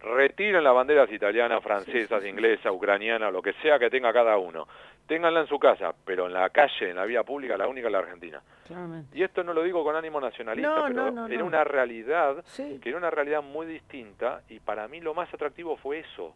Retiren 0.00 0.64
las 0.64 0.74
banderas 0.74 1.10
italianas, 1.12 1.62
francesas, 1.62 2.24
inglesas, 2.24 2.72
ucranianas, 2.72 3.32
lo 3.32 3.40
que 3.40 3.52
sea 3.54 3.78
que 3.78 3.88
tenga 3.88 4.12
cada 4.12 4.36
uno. 4.36 4.66
Ténganla 5.06 5.40
en 5.40 5.46
su 5.48 5.58
casa, 5.58 5.92
pero 6.04 6.26
en 6.26 6.32
la 6.32 6.48
calle, 6.50 6.90
en 6.90 6.96
la 6.96 7.04
vía 7.04 7.22
pública, 7.22 7.56
la 7.56 7.66
única 7.68 7.88
es 7.88 7.92
la 7.92 7.98
argentina. 7.98 8.40
Claramente. 8.66 9.18
Y 9.18 9.22
esto 9.22 9.42
no 9.44 9.52
lo 9.52 9.62
digo 9.62 9.82
con 9.84 9.96
ánimo 9.96 10.20
nacionalista, 10.20 10.68
No, 10.74 10.82
pero 10.86 11.10
no, 11.10 11.10
no, 11.10 11.26
era 11.26 11.44
una 11.44 11.64
realidad 11.64 12.36
Sí. 12.46 12.78
que 12.80 12.88
era 12.90 12.98
una 12.98 13.10
realidad 13.10 13.42
muy 13.42 13.66
distinta 13.66 14.42
y 14.48 14.60
para 14.60 14.86
mí 14.88 15.00
lo 15.00 15.12
más 15.12 15.32
atractivo 15.34 15.76
fue 15.76 15.98
eso, 16.00 16.34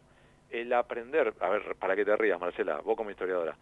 el 0.51 0.71
aprender, 0.73 1.33
a 1.39 1.49
ver, 1.49 1.75
para 1.79 1.95
que 1.95 2.05
te 2.05 2.15
rías 2.17 2.39
Marcela, 2.39 2.79
vos 2.83 2.95
como 2.97 3.09
historiadora, 3.09 3.55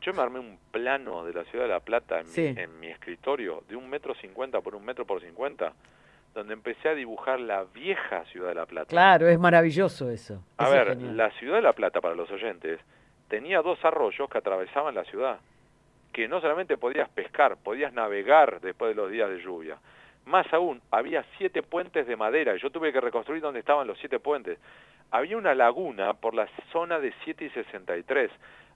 yo 0.00 0.12
me 0.12 0.22
armé 0.22 0.38
un 0.40 0.58
plano 0.70 1.24
de 1.24 1.32
la 1.32 1.44
ciudad 1.44 1.64
de 1.66 1.70
La 1.70 1.80
Plata 1.80 2.20
en, 2.20 2.26
Sí. 2.26 2.52
mi, 2.54 2.60
en 2.62 2.80
mi 2.80 2.86
escritorio 2.88 3.62
de 3.68 3.76
un 3.76 3.88
metro 3.88 4.14
cincuenta 4.16 4.60
por 4.60 4.74
un 4.74 4.84
metro 4.84 5.06
por 5.06 5.20
cincuenta, 5.20 5.72
donde 6.34 6.52
empecé 6.54 6.88
a 6.90 6.94
dibujar 6.94 7.40
la 7.40 7.64
vieja 7.64 8.24
ciudad 8.26 8.48
de 8.48 8.54
La 8.56 8.66
Plata. 8.66 8.88
Claro, 8.88 9.26
es 9.28 9.38
maravilloso 9.38 10.10
eso. 10.10 10.42
A 10.58 10.64
Eso 10.64 10.72
ver, 10.72 10.96
la 11.00 11.30
ciudad 11.32 11.56
de 11.56 11.62
La 11.62 11.72
Plata, 11.72 12.00
para 12.02 12.14
los 12.14 12.30
oyentes, 12.30 12.78
tenía 13.28 13.62
dos 13.62 13.84
arroyos 13.84 14.28
que 14.28 14.38
atravesaban 14.38 14.94
la 14.94 15.04
ciudad, 15.04 15.38
que 16.12 16.28
no 16.28 16.40
solamente 16.40 16.76
podías 16.76 17.08
pescar, 17.10 17.56
podías 17.56 17.92
navegar 17.92 18.60
después 18.60 18.90
de 18.90 19.02
los 19.02 19.10
días 19.10 19.28
de 19.28 19.40
lluvia. 19.40 19.78
Más 20.24 20.52
aún, 20.52 20.80
había 20.90 21.24
siete 21.38 21.62
puentes 21.62 22.06
de 22.06 22.16
madera, 22.16 22.56
y 22.56 22.58
yo 22.58 22.70
tuve 22.70 22.92
que 22.92 23.00
reconstruir 23.00 23.42
donde 23.42 23.60
estaban 23.60 23.86
los 23.86 23.98
siete 23.98 24.18
puentes. 24.18 24.58
Había 25.10 25.36
una 25.36 25.54
laguna 25.54 26.14
por 26.14 26.34
la 26.34 26.48
zona 26.72 26.98
de 26.98 27.14
7 27.24 27.44
y 27.44 27.50
63. 27.50 28.30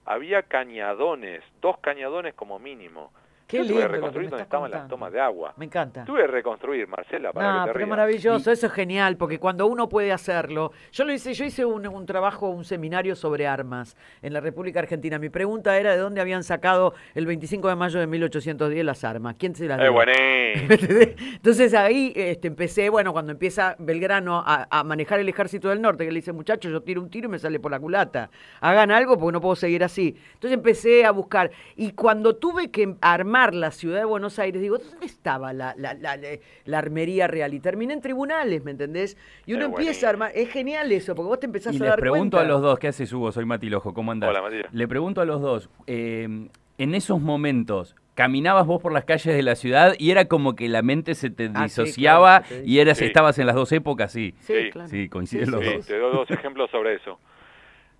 Había 0.05 0.43
cañadones, 0.43 1.43
dos 1.59 1.77
cañadones 1.79 2.33
como 2.35 2.57
mínimo. 2.57 3.11
Qué 3.51 3.57
yo 3.57 3.63
tuve 3.63 3.73
lindo 3.73 3.87
que 3.87 3.93
reconstruir 3.95 4.29
donde 4.29 4.43
estaban 4.43 4.71
las 4.71 4.87
tomas 4.87 5.11
de 5.11 5.19
agua. 5.19 5.53
Me 5.57 5.65
encanta. 5.65 6.05
Tuve 6.05 6.21
que 6.21 6.27
reconstruir, 6.27 6.87
Marcela, 6.87 7.33
para 7.33 7.51
No, 7.51 7.65
que 7.65 7.67
te 7.67 7.73
pero 7.73 7.87
maravilloso, 7.87 8.49
eso 8.49 8.67
es 8.67 8.71
genial, 8.71 9.17
porque 9.17 9.39
cuando 9.39 9.67
uno 9.67 9.89
puede 9.89 10.13
hacerlo, 10.13 10.71
yo 10.93 11.03
lo 11.03 11.11
hice, 11.11 11.33
yo 11.33 11.43
hice 11.43 11.65
un, 11.65 11.85
un 11.85 12.05
trabajo, 12.05 12.47
un 12.47 12.63
seminario 12.63 13.13
sobre 13.15 13.47
armas 13.47 13.97
en 14.21 14.31
la 14.31 14.39
República 14.39 14.79
Argentina. 14.79 15.19
Mi 15.19 15.27
pregunta 15.29 15.77
era 15.77 15.91
de 15.91 15.97
dónde 15.97 16.21
habían 16.21 16.43
sacado 16.45 16.93
el 17.13 17.25
25 17.25 17.67
de 17.67 17.75
mayo 17.75 17.99
de 17.99 18.07
1810 18.07 18.85
las 18.85 19.03
armas, 19.03 19.35
quién 19.37 19.53
se 19.53 19.67
las 19.67 19.79
¡Eh, 19.79 19.83
dio. 19.83 19.91
buenísimo! 19.91 20.21
¿Me 20.69 20.75
entendés? 20.75 21.15
Entonces 21.35 21.73
ahí 21.73 22.13
este, 22.15 22.47
empecé, 22.47 22.89
bueno, 22.89 23.11
cuando 23.11 23.33
empieza 23.33 23.75
Belgrano 23.79 24.37
a, 24.45 24.67
a 24.71 24.83
manejar 24.85 25.19
el 25.19 25.27
ejército 25.27 25.67
del 25.67 25.81
norte, 25.81 26.05
que 26.05 26.11
le 26.11 26.19
dice, 26.19 26.31
muchachos, 26.31 26.71
yo 26.71 26.81
tiro 26.83 27.01
un 27.01 27.09
tiro 27.09 27.27
y 27.27 27.31
me 27.31 27.39
sale 27.39 27.59
por 27.59 27.71
la 27.71 27.79
culata. 27.81 28.29
Hagan 28.61 28.91
algo 28.91 29.17
porque 29.17 29.33
no 29.33 29.41
puedo 29.41 29.57
seguir 29.57 29.83
así. 29.83 30.15
Entonces 30.35 30.53
empecé 30.53 31.03
a 31.03 31.11
buscar. 31.11 31.51
Y 31.75 31.91
cuando 31.91 32.37
tuve 32.37 32.71
que 32.71 32.95
armar 33.01 33.40
la 33.49 33.71
ciudad 33.71 33.99
de 33.99 34.05
Buenos 34.05 34.37
Aires, 34.39 34.61
digo, 34.61 34.77
¿dónde 34.77 35.05
estaba 35.05 35.51
la, 35.53 35.73
la, 35.77 35.93
la, 35.95 36.15
la- 36.17 36.37
la 36.65 36.77
armería 36.77 37.27
real? 37.27 37.53
Y 37.53 37.59
terminé 37.59 37.93
en 37.93 38.01
tribunales, 38.01 38.63
¿me 38.63 38.71
entendés? 38.71 39.17
Y 39.45 39.53
uno 39.53 39.65
empieza 39.65 40.07
a 40.07 40.09
armar. 40.11 40.31
Es 40.35 40.49
genial 40.49 40.91
eso, 40.91 41.15
porque 41.15 41.27
vos 41.29 41.39
te 41.39 41.47
empezás 41.47 41.73
Y 41.73 41.77
a 41.77 41.79
les 41.79 41.89
dar 41.89 41.99
pregunto 41.99 42.37
cuenta. 42.37 42.41
a 42.41 42.53
los 42.53 42.61
dos, 42.61 42.77
¿qué 42.79 42.87
haces 42.89 43.11
Hugo? 43.11 43.31
Soy 43.31 43.45
Mati 43.45 43.69
Lojo, 43.69 43.93
¿cómo 43.93 44.11
andás? 44.11 44.29
Hola, 44.29 44.41
Matías. 44.41 44.73
Le 44.73 44.87
pregunto 44.87 45.21
a 45.21 45.25
los 45.25 45.41
dos, 45.41 45.69
eh, 45.87 46.47
en 46.77 46.95
esos 46.95 47.19
momentos, 47.21 47.95
¿caminabas 48.15 48.65
vos 48.67 48.81
por 48.81 48.91
las 48.91 49.05
calles 49.05 49.35
de 49.35 49.43
la 49.43 49.55
ciudad 49.55 49.93
y 49.97 50.11
era 50.11 50.25
como 50.25 50.55
que 50.55 50.67
la 50.69 50.81
mente 50.81 51.15
se 51.15 51.29
te 51.29 51.45
Ah, 51.53 51.67
sí, 51.67 51.81
disociaba 51.83 52.41
claro, 52.41 52.63
y 52.65 52.79
eras, 52.79 52.97
Sí. 52.97 53.05
estabas 53.05 53.37
en 53.39 53.45
las 53.47 53.55
dos 53.55 53.71
épocas? 53.71 54.11
Sí, 54.11 54.33
Sí, 54.39 54.53
Sí, 54.65 54.69
claro. 54.71 54.87
sí, 54.89 55.09
coinciden 55.09 55.51
los 55.51 55.63
Sí, 55.63 55.73
dos. 55.75 55.85
te 55.87 55.97
doy 55.97 56.11
dos 56.13 56.29
ejemplos 56.31 56.69
sobre 56.71 56.95
eso. 56.95 57.19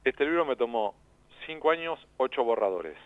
Este 0.04 0.26
libro 0.26 0.46
me 0.46 0.56
tomó 0.56 0.96
cinco 1.46 1.70
años, 1.72 2.00
ocho 2.18 2.44
borradores. 2.44 2.98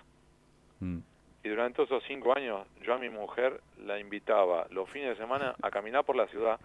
Mm. 0.80 1.00
Y 1.46 1.50
durante 1.50 1.84
esos 1.84 2.04
cinco 2.08 2.36
años, 2.36 2.66
yo 2.82 2.96
a 2.96 2.98
mi 2.98 3.08
mujer 3.08 3.62
la 3.86 4.00
invitaba 4.00 4.66
los 4.72 4.90
fines 4.90 5.10
de 5.10 5.16
semana 5.16 5.54
a 5.62 5.70
caminar 5.70 6.04
por 6.04 6.16
la 6.16 6.26
ciudad 6.26 6.60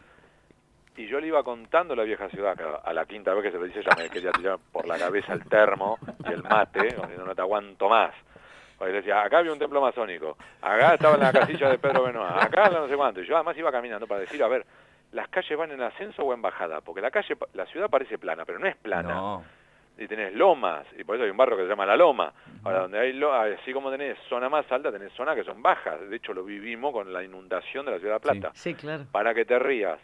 y 0.97 1.07
yo 1.07 1.21
le 1.21 1.27
iba 1.27 1.43
contando 1.43 1.95
la 1.95 2.03
vieja 2.03 2.31
ciudad, 2.31 2.57
que 2.57 2.64
a 2.83 2.93
la 2.95 3.05
quinta 3.05 3.35
vez 3.35 3.43
que 3.43 3.51
se 3.51 3.59
lo 3.59 3.64
dice 3.64 3.83
ya 3.83 3.95
me 3.95 4.09
quería 4.09 4.33
tirar 4.33 4.59
por 4.73 4.88
la 4.88 4.99
cabeza 4.99 5.35
el 5.35 5.45
termo 5.45 5.99
y 6.27 6.33
el 6.33 6.43
mate, 6.43 6.97
no 7.19 7.35
te 7.35 7.43
aguanto 7.43 7.90
más. 7.90 8.14
Porque 8.79 8.95
decía, 8.95 9.23
acá 9.23 9.40
había 9.40 9.53
un 9.53 9.59
templo 9.59 9.83
masónico, 9.83 10.38
acá 10.62 10.95
estaba 10.95 11.19
la 11.19 11.31
casilla 11.31 11.69
de 11.69 11.77
Pedro 11.77 12.05
Benoit, 12.05 12.43
acá 12.43 12.71
no 12.71 12.88
sé 12.88 12.97
cuánto. 12.97 13.21
Y 13.21 13.27
yo 13.27 13.37
además 13.37 13.59
iba 13.59 13.71
caminando 13.71 14.07
para 14.07 14.23
decir, 14.23 14.43
a 14.43 14.49
ver, 14.49 14.64
las 15.12 15.29
calles 15.29 15.59
van 15.59 15.73
en 15.73 15.83
ascenso 15.83 16.23
o 16.23 16.33
en 16.33 16.40
bajada, 16.40 16.81
porque 16.81 17.03
la 17.03 17.11
calle, 17.11 17.37
la 17.53 17.66
ciudad 17.66 17.90
parece 17.90 18.16
plana, 18.16 18.47
pero 18.47 18.59
no 18.59 18.66
es 18.66 18.77
plana 18.77 19.43
y 20.01 20.09
tenés 20.09 20.33
lomas, 20.35 20.87
y 20.99 21.05
por 21.05 21.15
eso 21.17 21.25
hay 21.25 21.31
un 21.31 21.37
barrio 21.37 21.57
que 21.59 21.65
se 21.65 21.69
llama 21.69 21.85
La 21.85 21.95
Loma. 21.95 22.33
Ahora, 22.65 22.81
donde 22.81 22.99
hay 22.99 23.13
lo- 23.13 23.33
así 23.35 23.73
como 23.73 23.91
tenés 23.91 24.19
zona 24.31 24.49
más 24.49 24.65
alta, 24.73 24.91
tenés 24.91 25.13
zonas 25.13 25.37
que 25.37 25.45
son 25.45 25.61
bajas. 25.63 26.01
De 26.09 26.17
hecho, 26.17 26.33
lo 26.33 26.43
vivimos 26.43 26.93
con 26.93 27.13
la 27.13 27.23
inundación 27.23 27.85
de 27.85 27.93
la 27.93 27.99
ciudad 27.99 28.15
de 28.21 28.27
La 28.27 28.33
Plata. 28.33 28.51
Sí, 28.55 28.75
claro. 28.75 29.05
Para 29.13 29.35
que 29.35 29.45
te 29.45 29.59
rías, 29.59 30.01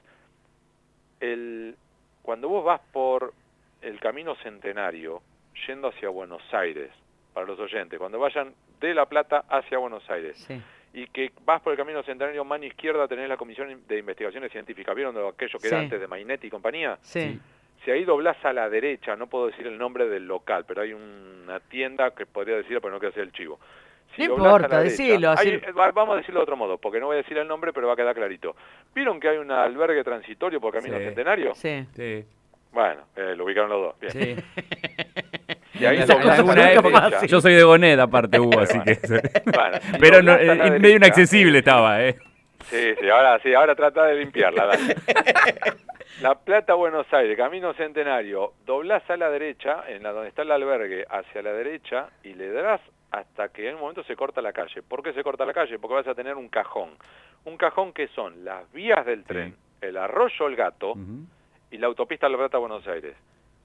el, 1.21 1.75
cuando 2.23 2.49
vos 2.49 2.65
vas 2.65 2.81
por 2.93 3.33
el 3.83 3.99
camino 4.01 4.35
centenario, 4.37 5.23
yendo 5.67 5.89
hacia 5.89 6.09
Buenos 6.09 6.43
Aires, 6.53 6.91
para 7.33 7.47
los 7.47 7.59
oyentes, 7.59 7.99
cuando 7.99 8.19
vayan 8.19 8.55
de 8.81 8.95
La 8.95 9.07
Plata 9.07 9.45
hacia 9.49 9.79
Buenos 9.79 10.09
Aires, 10.11 10.37
Sí. 10.47 10.61
y 10.93 11.07
que 11.09 11.33
vas 11.45 11.61
por 11.63 11.73
el 11.73 11.77
camino 11.79 12.03
centenario, 12.03 12.45
mano 12.45 12.65
izquierda 12.65 13.07
tenés 13.09 13.29
la 13.29 13.37
Comisión 13.37 13.83
de 13.87 13.99
Investigaciones 13.99 14.53
Científicas, 14.53 14.95
¿vieron 14.95 15.15
de 15.15 15.27
aquello 15.27 15.59
que 15.59 15.69
era 15.69 15.79
Sí. 15.79 15.85
antes 15.85 16.01
de 16.01 16.07
Mainetti 16.07 16.47
y 16.49 16.51
compañía? 16.51 16.99
Sí. 17.03 17.41
Si 17.87 17.91
ahí 17.93 18.05
doblás 18.05 18.37
a 18.45 18.53
la 18.53 18.69
derecha, 18.69 19.17
no 19.17 19.29
puedo 19.29 19.47
decir 19.47 19.67
el 19.67 19.79
nombre 19.79 20.09
del 20.09 20.27
local, 20.27 20.65
pero 20.69 20.83
hay 20.83 20.93
una 20.93 21.61
tienda 21.61 22.11
que 22.11 22.27
podría 22.27 22.57
decir, 22.57 22.79
pero 22.83 22.93
no 22.93 22.99
quiero 22.99 23.13
hacer 23.13 23.23
el 23.23 23.33
chivo. 23.33 23.59
No 24.19 24.25
importa, 24.25 24.81
derecha- 24.81 25.03
decilo, 25.03 25.35
vamos 25.95 26.15
a 26.15 26.19
decirlo 26.19 26.41
de 26.41 26.43
otro 26.43 26.57
modo, 26.57 26.79
porque 26.79 26.99
no 27.01 27.07
voy 27.07 27.15
a 27.15 27.19
decir 27.19 27.39
el 27.39 27.47
nombre, 27.47 27.73
pero 27.73 27.87
va 27.87 27.93
a 27.93 27.97
quedar 27.97 28.15
clarito. 28.15 28.57
¿Vieron 28.95 29.21
que 29.21 29.29
hay 29.29 29.37
un 29.39 29.51
albergue 29.53 30.03
transitorio 30.03 30.61
por 30.61 30.73
Camino 30.75 30.99
Sí. 30.99 31.05
Centenario? 31.05 31.55
Sí. 31.55 31.87
sí, 31.95 32.25
Bueno, 32.73 33.03
eh, 33.15 33.35
lo 33.37 33.45
ubicaron 33.45 33.71
los 33.71 33.81
dos. 33.83 34.01
Bien. 34.01 34.13
sí. 34.13 34.37
Y 35.79 35.85
ahí 35.85 35.99
nunca. 36.09 37.27
Yo 37.27 37.41
soy 37.43 37.53
de 37.55 37.63
Gonet, 37.63 38.01
aparte, 38.01 38.41
Hugo, 38.41 38.61
así 38.61 38.81
que... 38.81 38.99
Bueno, 39.45 39.77
si 39.93 39.99
Pero 40.01 40.23
no, 40.23 40.33
eh, 40.33 40.47
medio 40.47 40.73
derecha- 40.73 40.97
inaccesible 40.97 41.59
estaba, 41.59 42.03
¿eh? 42.03 42.17
Sí, 42.65 42.95
sí, 42.99 43.09
ahora 43.11 43.39
sí, 43.43 43.53
ahora 43.55 43.75
trata 43.75 44.07
de 44.07 44.15
limpiarla. 44.17 44.67
dale. 44.67 44.97
La 46.23 46.35
Plata, 46.35 46.75
Buenos 46.75 47.13
Aires, 47.13 47.37
Camino 47.37 47.75
Centenario, 47.75 48.55
doblás 48.65 49.09
a 49.11 49.17
la 49.19 49.29
derecha, 49.31 49.85
en 49.87 50.03
la 50.03 50.13
donde 50.13 50.31
está 50.31 50.43
el 50.43 50.51
albergue, 50.51 51.05
hacia 51.11 51.43
la 51.43 51.53
derecha, 51.53 52.09
y 52.23 52.33
le 52.33 52.51
darás 52.51 52.81
hasta 53.11 53.49
que 53.49 53.69
en 53.69 53.75
un 53.75 53.83
momento 53.83 54.03
se 54.05 54.17
corta 54.17 54.41
la 54.41 54.53
calle. 54.53 54.83
¿Por 54.83 55.03
qué 55.03 55.13
se 55.13 55.23
corta 55.23 55.45
la 55.45 55.53
calle? 55.53 55.79
Porque 55.79 55.95
vas 55.95 56.09
a 56.09 56.15
tener 56.15 56.37
un 56.37 56.49
cajón. 56.49 56.91
Un 57.45 57.59
cajón 57.59 57.93
que 57.93 58.09
son 58.09 58.45
las 58.45 58.71
vías 58.73 59.05
del 59.05 59.25
tren, 59.25 59.57
el 59.81 59.97
arroyo 59.99 60.47
El 60.47 60.57
Gato 60.57 60.95
y 61.71 61.79
la 61.79 61.87
autopista 61.87 62.29
La 62.29 62.39
Plata, 62.39 62.59
Buenos 62.59 62.87
Aires. 62.89 63.15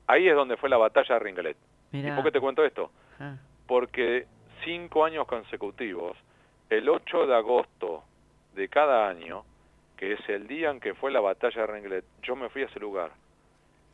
Ahí 0.07 0.27
es 0.27 0.35
donde 0.35 0.57
fue 0.57 0.69
la 0.69 0.77
batalla 0.77 1.15
de 1.15 1.19
Ringlet. 1.19 1.57
¿Y 1.93 2.11
por 2.11 2.23
qué 2.23 2.31
te 2.31 2.39
cuento 2.39 2.65
esto? 2.65 2.91
Ah. 3.19 3.35
porque 3.67 4.25
cinco 4.65 5.05
años 5.05 5.27
consecutivos, 5.27 6.17
el 6.69 6.89
8 6.89 7.27
de 7.27 7.35
agosto 7.35 8.03
de 8.55 8.67
cada 8.67 9.07
año, 9.07 9.45
que 10.01 10.13
es 10.13 10.29
el 10.29 10.47
día 10.47 10.71
en 10.71 10.79
que 10.79 10.95
fue 10.95 11.11
la 11.11 11.19
batalla 11.19 11.61
de 11.61 11.67
Ringlet, 11.67 12.05
yo 12.23 12.35
me 12.35 12.49
fui 12.49 12.63
a 12.63 12.65
ese 12.65 12.79
lugar 12.79 13.11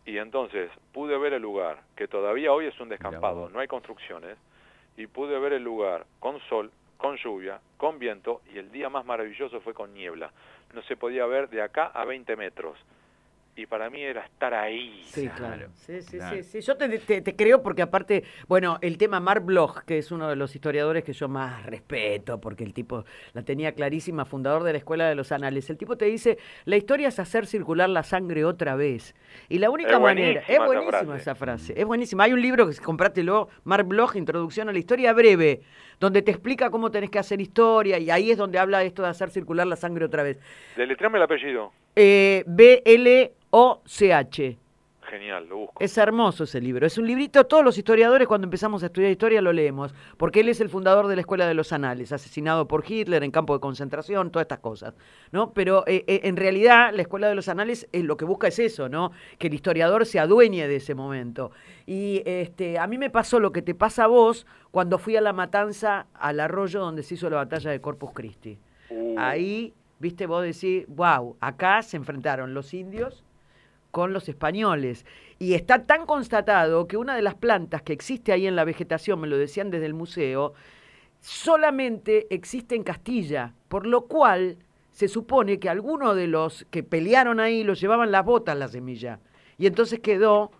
Y 0.06 0.18
entonces 0.20 0.72
pude 0.94 1.18
ver 1.18 1.34
el 1.34 1.42
lugar, 1.42 1.82
que 1.98 2.08
todavía 2.08 2.54
hoy 2.54 2.66
es 2.66 2.80
un 2.80 2.88
descampado, 2.88 3.50
no 3.50 3.60
hay 3.60 3.68
construcciones, 3.68 4.38
y 4.96 5.06
pude 5.08 5.38
ver 5.38 5.52
el 5.52 5.66
lugar 5.66 6.06
con 6.22 6.40
sol, 6.48 6.72
con 6.96 7.18
lluvia, 7.18 7.60
con 7.76 8.00
viento, 8.00 8.42
y 8.54 8.58
el 8.58 8.72
día 8.72 8.88
más 8.88 9.06
maravilloso 9.06 9.60
fue 9.60 9.74
con 9.74 9.94
niebla. 9.94 10.32
No 10.74 10.82
se 10.84 10.96
podía 10.96 11.26
ver 11.26 11.50
de 11.50 11.62
acá 11.62 11.88
a 11.88 12.06
20 12.06 12.38
metros. 12.38 12.80
Y 13.60 13.66
para 13.66 13.90
mí 13.90 14.00
era 14.04 14.22
estar 14.24 14.54
ahí. 14.54 15.02
Sí, 15.06 15.28
claro. 15.30 15.56
Claro, 15.56 15.68
Sí, 15.74 16.00
sí, 16.04 16.18
claro. 16.18 16.36
sí, 16.38 16.44
sí. 16.44 16.62
Yo 16.62 16.78
te, 16.78 16.88
te- 17.00 17.22
te 17.22 17.36
creo 17.36 17.64
porque 17.64 17.82
aparte, 17.82 18.24
bueno, 18.48 18.78
el 18.82 19.00
tema 19.00 19.20
Mark 19.20 19.44
Bloch, 19.44 19.80
que 19.84 19.98
es 19.98 20.12
uno 20.12 20.30
de 20.30 20.36
los 20.36 20.54
historiadores 20.54 21.04
que 21.04 21.12
yo 21.14 21.28
más 21.28 21.66
respeto, 21.66 22.40
porque 22.40 22.64
el 22.64 22.74
tipo 22.76 23.04
la 23.34 23.42
tenía 23.42 23.72
clarísima, 23.72 24.26
fundador 24.26 24.62
de 24.62 24.74
la 24.74 24.78
Escuela 24.78 25.10
de 25.10 25.16
los 25.16 25.32
Anales, 25.32 25.68
el 25.72 25.78
tipo 25.78 25.98
te 25.98 26.06
dice, 26.06 26.38
la 26.66 26.78
historia 26.78 27.08
es 27.08 27.18
hacer 27.18 27.48
circular 27.48 27.90
la 27.90 28.04
sangre 28.04 28.46
otra 28.46 28.76
vez. 28.76 29.16
Y 29.50 29.58
la 29.58 29.72
única 29.72 29.94
Es 29.94 30.00
manera, 30.00 30.44
es 30.48 30.60
buenísima 30.60 30.92
esa 31.00 31.06
frase. 31.08 31.22
esa 31.22 31.36
frase, 31.36 31.74
es 31.76 31.86
buenísima. 31.86 32.24
Hay 32.26 32.34
un 32.34 32.42
libro 32.44 32.70
que 32.70 32.76
comprátelo, 32.76 33.50
Mark 33.64 33.88
Bloch, 33.88 34.16
Introducción 34.16 34.70
a 34.70 34.72
la 34.72 34.78
Historia 34.78 35.14
Breve, 35.14 35.62
donde 36.00 36.22
te 36.22 36.30
explica 36.30 36.70
cómo 36.70 36.92
tenés 36.92 37.10
que 37.10 37.18
hacer 37.18 37.42
historia, 37.42 37.98
y 37.98 38.12
ahí 38.12 38.30
es 38.30 38.38
donde 38.38 38.60
habla 38.60 38.84
esto 38.84 39.02
de 39.02 39.08
hacer 39.10 39.32
circular 39.32 39.66
la 39.66 39.76
sangre 39.78 40.06
otra 40.06 40.22
vez. 40.22 40.38
Deletreame 40.76 41.18
el 41.18 41.24
apellido. 41.24 41.72
Eh, 42.00 42.44
B-L-O-C-H. 42.46 43.38
Genial, 45.02 45.48
lo 45.48 45.58
busco. 45.58 45.84
Es 45.84 45.98
hermoso 45.98 46.44
ese 46.44 46.62
libro. 46.62 46.86
Es 46.86 47.00
un 47.00 47.08
librito, 47.08 47.46
todos 47.46 47.64
los 47.64 47.76
historiadores 47.76 48.28
cuando 48.28 48.46
empezamos 48.46 48.84
a 48.84 48.86
estudiar 48.86 49.10
historia 49.10 49.42
lo 49.42 49.52
leemos, 49.52 49.96
porque 50.18 50.42
él 50.42 50.50
es 50.50 50.62
el 50.62 50.70
fundador 50.70 51.08
de 51.08 51.16
la 51.16 51.22
Escuela 51.22 51.48
de 51.48 51.56
los 51.56 51.74
Anales, 51.74 52.12
asesinado 52.12 52.68
por 52.68 52.84
Hitler 52.88 53.24
en 53.24 53.32
campo 53.32 53.56
de 53.56 53.62
concentración, 53.62 54.30
todas 54.30 54.44
estas 54.44 54.60
cosas, 54.60 54.94
¿no? 55.32 55.54
Pero 55.54 55.86
eh, 55.88 56.04
eh, 56.06 56.20
en 56.26 56.38
realidad 56.38 56.92
la 56.94 57.02
Escuela 57.02 57.30
de 57.30 57.36
los 57.36 57.50
Anales 57.50 57.88
es, 57.92 58.04
lo 58.04 58.16
que 58.16 58.26
busca 58.26 58.48
es 58.48 58.60
eso, 58.60 58.90
¿no? 58.90 59.12
Que 59.40 59.48
el 59.48 59.56
historiador 59.56 60.06
se 60.06 60.20
adueñe 60.20 60.68
de 60.68 60.76
ese 60.76 60.94
momento. 60.94 61.50
Y 61.88 62.22
este, 62.26 62.78
a 62.78 62.86
mí 62.86 63.00
me 63.00 63.10
pasó 63.10 63.40
lo 63.40 63.52
que 63.52 63.64
te 63.64 63.74
pasa 63.74 64.04
a 64.04 64.08
vos 64.08 64.46
cuando 64.70 65.00
fui 65.00 65.16
a 65.16 65.22
la 65.22 65.34
matanza 65.34 66.06
al 66.14 66.42
arroyo 66.42 66.80
donde 66.80 67.02
se 67.02 67.16
hizo 67.16 67.28
la 67.28 67.38
batalla 67.38 67.72
de 67.72 67.82
Corpus 67.82 68.12
Christi. 68.14 68.60
Uh, 68.92 69.16
Ahí, 69.18 69.74
viste, 70.00 70.26
vos 70.26 70.44
decís, 70.44 70.86
wow, 70.88 71.38
acá 71.40 71.82
se 71.82 71.98
enfrentaron 71.98 72.54
los 72.54 72.74
indios 72.74 73.24
con 73.92 74.14
los 74.14 74.30
españoles. 74.30 75.06
Y 75.40 75.54
está 75.54 75.86
tan 75.86 76.06
constatado 76.06 76.88
que 76.88 76.98
una 76.98 77.16
de 77.16 77.22
las 77.22 77.36
plantas 77.36 77.82
que 77.82 77.94
existe 77.94 78.32
ahí 78.32 78.48
en 78.48 78.56
la 78.56 78.66
vegetación, 78.66 79.20
me 79.20 79.28
lo 79.28 79.38
decían 79.38 79.72
desde 79.72 79.86
el 79.86 79.94
museo, 79.94 80.54
solamente 81.20 82.28
existe 82.30 82.76
en 82.76 82.84
Castilla, 82.84 83.54
por 83.68 83.86
lo 83.86 84.06
cual 84.06 84.58
se 84.92 85.08
supone 85.08 85.60
que 85.60 85.70
algunos 85.70 86.16
de 86.16 86.28
los 86.28 86.66
que 86.72 86.84
pelearon 86.84 87.40
ahí 87.40 87.64
los 87.64 87.80
llevaban 87.80 88.12
las 88.12 88.26
botas 88.26 88.58
la 88.58 88.68
semilla. 88.68 89.20
Y 89.58 89.68
entonces 89.68 90.00
quedó 90.00 90.52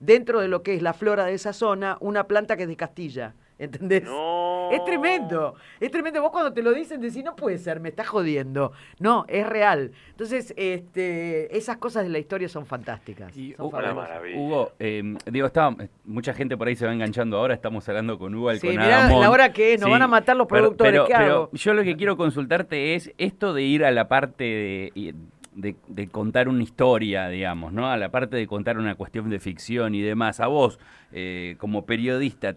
dentro 0.00 0.40
de 0.40 0.48
lo 0.48 0.62
que 0.62 0.74
es 0.74 0.82
la 0.82 0.92
flora 0.92 1.26
de 1.26 1.34
esa 1.34 1.52
zona 1.52 1.96
una 2.00 2.26
planta 2.26 2.56
que 2.56 2.64
es 2.64 2.68
de 2.68 2.76
Castilla. 2.76 3.34
¿Entendés? 3.58 4.02
No. 4.02 4.43
Es 4.72 4.84
tremendo, 4.84 5.54
es 5.80 5.90
tremendo. 5.90 6.20
Vos 6.22 6.30
cuando 6.30 6.52
te 6.52 6.62
lo 6.62 6.72
dicen 6.72 7.00
decís, 7.00 7.24
no 7.24 7.36
puede 7.36 7.58
ser, 7.58 7.80
me 7.80 7.88
estás 7.88 8.08
jodiendo. 8.08 8.72
No, 8.98 9.24
es 9.28 9.46
real. 9.46 9.92
Entonces, 10.10 10.54
este, 10.56 11.56
esas 11.56 11.76
cosas 11.78 12.04
de 12.04 12.10
la 12.10 12.18
historia 12.18 12.48
son 12.48 12.66
fantásticas. 12.66 13.36
Y, 13.36 13.54
son 13.54 13.70
maravilla. 13.72 14.38
Hugo, 14.38 14.72
eh, 14.78 15.16
digo, 15.26 15.46
estaba, 15.46 15.76
mucha 16.04 16.34
gente 16.34 16.56
por 16.56 16.68
ahí 16.68 16.76
se 16.76 16.86
va 16.86 16.92
enganchando 16.92 17.36
ahora, 17.38 17.54
estamos 17.54 17.88
hablando 17.88 18.18
con 18.18 18.34
Hugo 18.34 18.54
Sí, 18.54 18.68
mirá 18.68 19.08
la 19.08 19.30
hora 19.30 19.52
que 19.52 19.74
es, 19.74 19.80
nos 19.80 19.90
van 19.90 20.02
a 20.02 20.08
matar 20.08 20.36
los 20.36 20.46
pero- 20.46 20.62
productores, 20.62 20.92
pero- 20.92 21.06
¿qué 21.06 21.14
pero 21.16 21.34
hago? 21.34 21.50
yo 21.52 21.74
lo 21.74 21.82
que 21.82 21.96
quiero 21.96 22.16
consultarte 22.16 22.94
es 22.94 23.12
esto 23.18 23.52
de 23.54 23.62
ir 23.62 23.84
a 23.84 23.90
la 23.90 24.08
parte 24.08 24.44
de, 24.44 25.14
de- 25.54 26.08
contar 26.08 26.48
una 26.48 26.62
historia, 26.62 27.28
digamos, 27.28 27.72
¿no? 27.72 27.90
A 27.90 27.96
la 27.96 28.10
parte 28.10 28.36
de 28.36 28.46
contar 28.46 28.78
una 28.78 28.94
cuestión 28.94 29.30
de 29.30 29.38
ficción 29.40 29.94
y 29.94 30.02
demás. 30.02 30.40
A 30.40 30.46
vos, 30.46 30.78
eh, 31.12 31.56
como 31.58 31.86
periodista, 31.86 32.56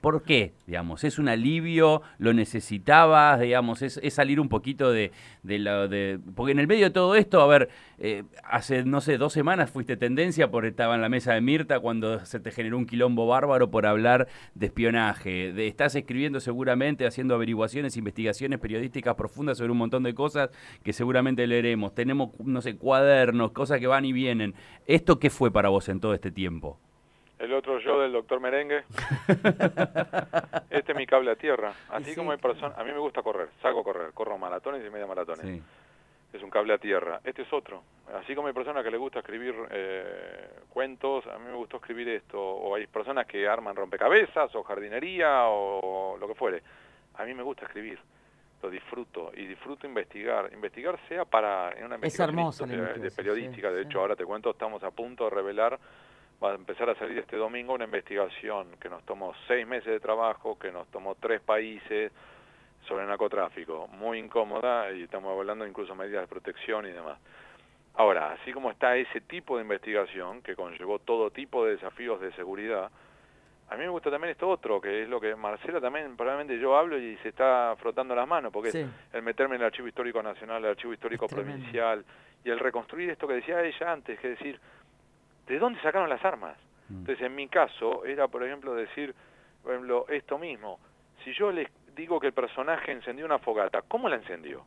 ¿por 0.00 0.22
qué? 0.22 0.54
Digamos, 0.66 1.04
¿es 1.04 1.18
un 1.18 1.28
alivio? 1.28 2.02
¿Lo 2.18 2.32
necesitabas? 2.32 3.40
Digamos, 3.40 3.82
¿es, 3.82 4.00
salir 4.12 4.40
un 4.40 4.48
poquito 4.48 4.90
de, 4.92 5.10
de 5.42 5.58
la... 5.58 5.88
De, 5.88 6.18
porque 6.34 6.52
en 6.52 6.60
el 6.60 6.66
medio 6.66 6.86
de 6.86 6.90
todo 6.90 7.14
esto, 7.16 7.40
a 7.40 7.46
ver, 7.46 7.68
eh, 7.98 8.22
hace, 8.44 8.84
no 8.84 9.00
sé, 9.00 9.18
dos 9.18 9.32
semanas 9.32 9.70
fuiste 9.70 9.96
tendencia 9.96 10.50
porque 10.50 10.68
estaba 10.68 10.94
en 10.94 11.00
la 11.00 11.08
mesa 11.08 11.34
de 11.34 11.40
Mirta 11.40 11.80
cuando 11.80 12.24
se 12.24 12.40
te 12.40 12.52
generó 12.52 12.78
un 12.78 12.86
quilombo 12.86 13.26
bárbaro 13.26 13.70
por 13.70 13.86
hablar 13.86 14.28
de 14.54 14.66
espionaje. 14.66 15.66
Estás 15.66 15.94
escribiendo 15.94 16.40
seguramente, 16.40 17.06
haciendo 17.06 17.34
averiguaciones, 17.34 17.96
investigaciones 17.96 18.60
periodísticas 18.60 19.14
profundas 19.16 19.58
sobre 19.58 19.72
un 19.72 19.78
montón 19.78 20.02
de 20.04 20.14
cosas 20.14 20.50
que 20.84 20.92
seguramente 20.92 21.46
leeremos. 21.46 21.94
Tenemos, 21.94 22.27
no 22.44 22.60
sé, 22.60 22.76
cuadernos, 22.76 23.52
cosas 23.52 23.80
que 23.80 23.86
van 23.86 24.04
y 24.04 24.12
vienen. 24.12 24.54
¿Esto 24.86 25.18
qué 25.18 25.30
fue 25.30 25.50
para 25.50 25.68
vos 25.68 25.88
en 25.88 26.00
todo 26.00 26.14
este 26.14 26.30
tiempo? 26.30 26.78
El 27.38 27.52
otro 27.54 27.78
yo 27.78 28.00
del 28.00 28.12
doctor 28.12 28.40
Merengue. 28.40 28.82
este 30.70 30.92
es 30.92 30.96
mi 30.98 31.06
cable 31.06 31.30
a 31.30 31.36
tierra. 31.36 31.72
Así 31.90 32.10
Sí. 32.10 32.16
como 32.16 32.32
hay 32.32 32.38
personas, 32.38 32.76
a 32.78 32.84
mí 32.84 32.90
me 32.92 32.98
gusta 32.98 33.22
correr, 33.22 33.48
salgo 33.62 33.80
a 33.80 33.84
correr, 33.84 34.12
corro 34.12 34.38
maratones 34.38 34.84
y 34.86 34.90
media 34.90 35.06
maratones. 35.06 35.42
Sí. 35.46 35.62
Es 36.32 36.42
un 36.42 36.50
cable 36.50 36.74
a 36.74 36.78
tierra. 36.78 37.20
Este 37.24 37.42
es 37.42 37.52
otro. 37.52 37.82
Así 38.20 38.34
como 38.34 38.48
hay 38.48 38.54
personas 38.54 38.84
que 38.84 38.90
le 38.90 38.98
gusta 38.98 39.20
escribir 39.20 39.54
eh, 39.70 40.50
cuentos, 40.68 41.26
a 41.26 41.38
mí 41.38 41.46
me 41.46 41.54
gustó 41.56 41.78
escribir 41.78 42.08
esto. 42.08 42.38
O 42.38 42.74
hay 42.74 42.86
personas 42.86 43.26
que 43.26 43.48
arman 43.48 43.74
rompecabezas 43.76 44.54
o 44.54 44.62
jardinería 44.62 45.44
o 45.46 46.16
lo 46.18 46.28
que 46.28 46.34
fuere. 46.34 46.62
A 47.14 47.24
mí 47.24 47.32
me 47.34 47.42
gusta 47.42 47.64
escribir. 47.64 47.98
Lo 48.62 48.70
disfruto 48.70 49.30
y 49.36 49.46
disfruto 49.46 49.86
investigar. 49.86 50.50
Investigar 50.52 50.98
sea 51.08 51.24
para 51.24 51.70
en 51.72 51.84
una 51.84 51.94
investigación 51.94 52.34
histo- 52.66 52.66
de- 52.94 53.00
de 53.00 53.10
periodística. 53.12 53.68
sí, 53.68 53.74
de 53.76 53.82
sí. 53.82 53.88
hecho, 53.88 54.00
ahora 54.00 54.16
te 54.16 54.24
cuento, 54.24 54.50
estamos 54.50 54.82
a 54.82 54.90
punto 54.90 55.24
de 55.24 55.30
revelar 55.30 55.78
va 56.42 56.52
a 56.52 56.54
empezar 56.54 56.88
a 56.88 56.94
salir 56.94 57.18
este 57.18 57.36
domingo 57.36 57.74
una 57.74 57.84
investigación 57.84 58.68
que 58.80 58.88
nos 58.88 59.02
tomó 59.04 59.34
seis 59.48 59.66
meses 59.66 59.86
de 59.86 59.98
trabajo, 59.98 60.56
que 60.56 60.70
nos 60.70 60.86
tomó 60.88 61.16
tres 61.16 61.40
países 61.40 62.12
sobre 62.86 63.04
narcotráfico, 63.06 63.88
muy 63.88 64.18
incómoda 64.20 64.90
y 64.92 65.02
estamos 65.02 65.36
hablando 65.36 65.66
incluso 65.66 65.94
de 65.94 65.98
medidas 65.98 66.22
de 66.22 66.26
protección 66.28 66.86
y 66.86 66.90
demás. 66.92 67.18
Ahora, 67.94 68.30
así 68.32 68.52
como 68.52 68.70
está 68.70 68.96
ese 68.96 69.20
tipo 69.22 69.56
de 69.56 69.62
investigación 69.62 70.40
que 70.42 70.54
conllevó 70.54 71.00
todo 71.00 71.30
tipo 71.32 71.64
de 71.64 71.72
desafíos 71.72 72.20
de 72.20 72.32
seguridad, 72.34 72.88
a 73.70 73.74
mí 73.76 73.80
me 73.82 73.88
gusta 73.88 74.10
también 74.10 74.30
esto 74.32 74.48
otro, 74.48 74.80
que 74.80 75.02
es 75.02 75.08
lo 75.08 75.20
que 75.20 75.34
Marcela 75.36 75.80
también, 75.80 76.16
probablemente 76.16 76.58
yo 76.58 76.76
hablo 76.76 76.98
y 76.98 77.16
se 77.18 77.28
está 77.28 77.74
frotando 77.78 78.14
las 78.14 78.26
manos, 78.26 78.52
porque 78.52 78.70
Sí. 78.72 78.86
el 79.12 79.22
meterme 79.22 79.56
en 79.56 79.62
el 79.62 79.66
Archivo 79.66 79.88
Histórico 79.88 80.22
Nacional, 80.22 80.64
el 80.64 80.70
Archivo 80.70 80.92
Histórico 80.92 81.26
Es. 81.26 81.32
Provincial, 81.34 82.04
y 82.44 82.50
el 82.50 82.58
reconstruir 82.58 83.10
esto 83.10 83.26
que 83.28 83.34
decía 83.34 83.62
ella 83.62 83.92
antes, 83.92 84.18
que 84.20 84.32
es 84.32 84.38
decir, 84.38 84.58
¿de 85.46 85.58
dónde 85.58 85.80
sacaron 85.82 86.08
las 86.08 86.24
armas? 86.24 86.56
Mm. 86.88 87.00
Entonces, 87.00 87.26
en 87.26 87.34
mi 87.34 87.48
caso, 87.48 88.04
era, 88.04 88.28
por 88.28 88.42
ejemplo, 88.42 88.74
decir, 88.74 89.14
por 89.62 89.72
ejemplo, 89.72 90.06
esto 90.08 90.38
mismo. 90.38 90.78
Si 91.24 91.32
yo 91.34 91.50
les 91.52 91.68
digo 91.94 92.18
que 92.20 92.28
el 92.28 92.32
personaje 92.32 92.92
encendió 92.92 93.26
una 93.26 93.38
fogata, 93.38 93.82
¿cómo 93.82 94.08
la 94.08 94.16
encendió? 94.16 94.64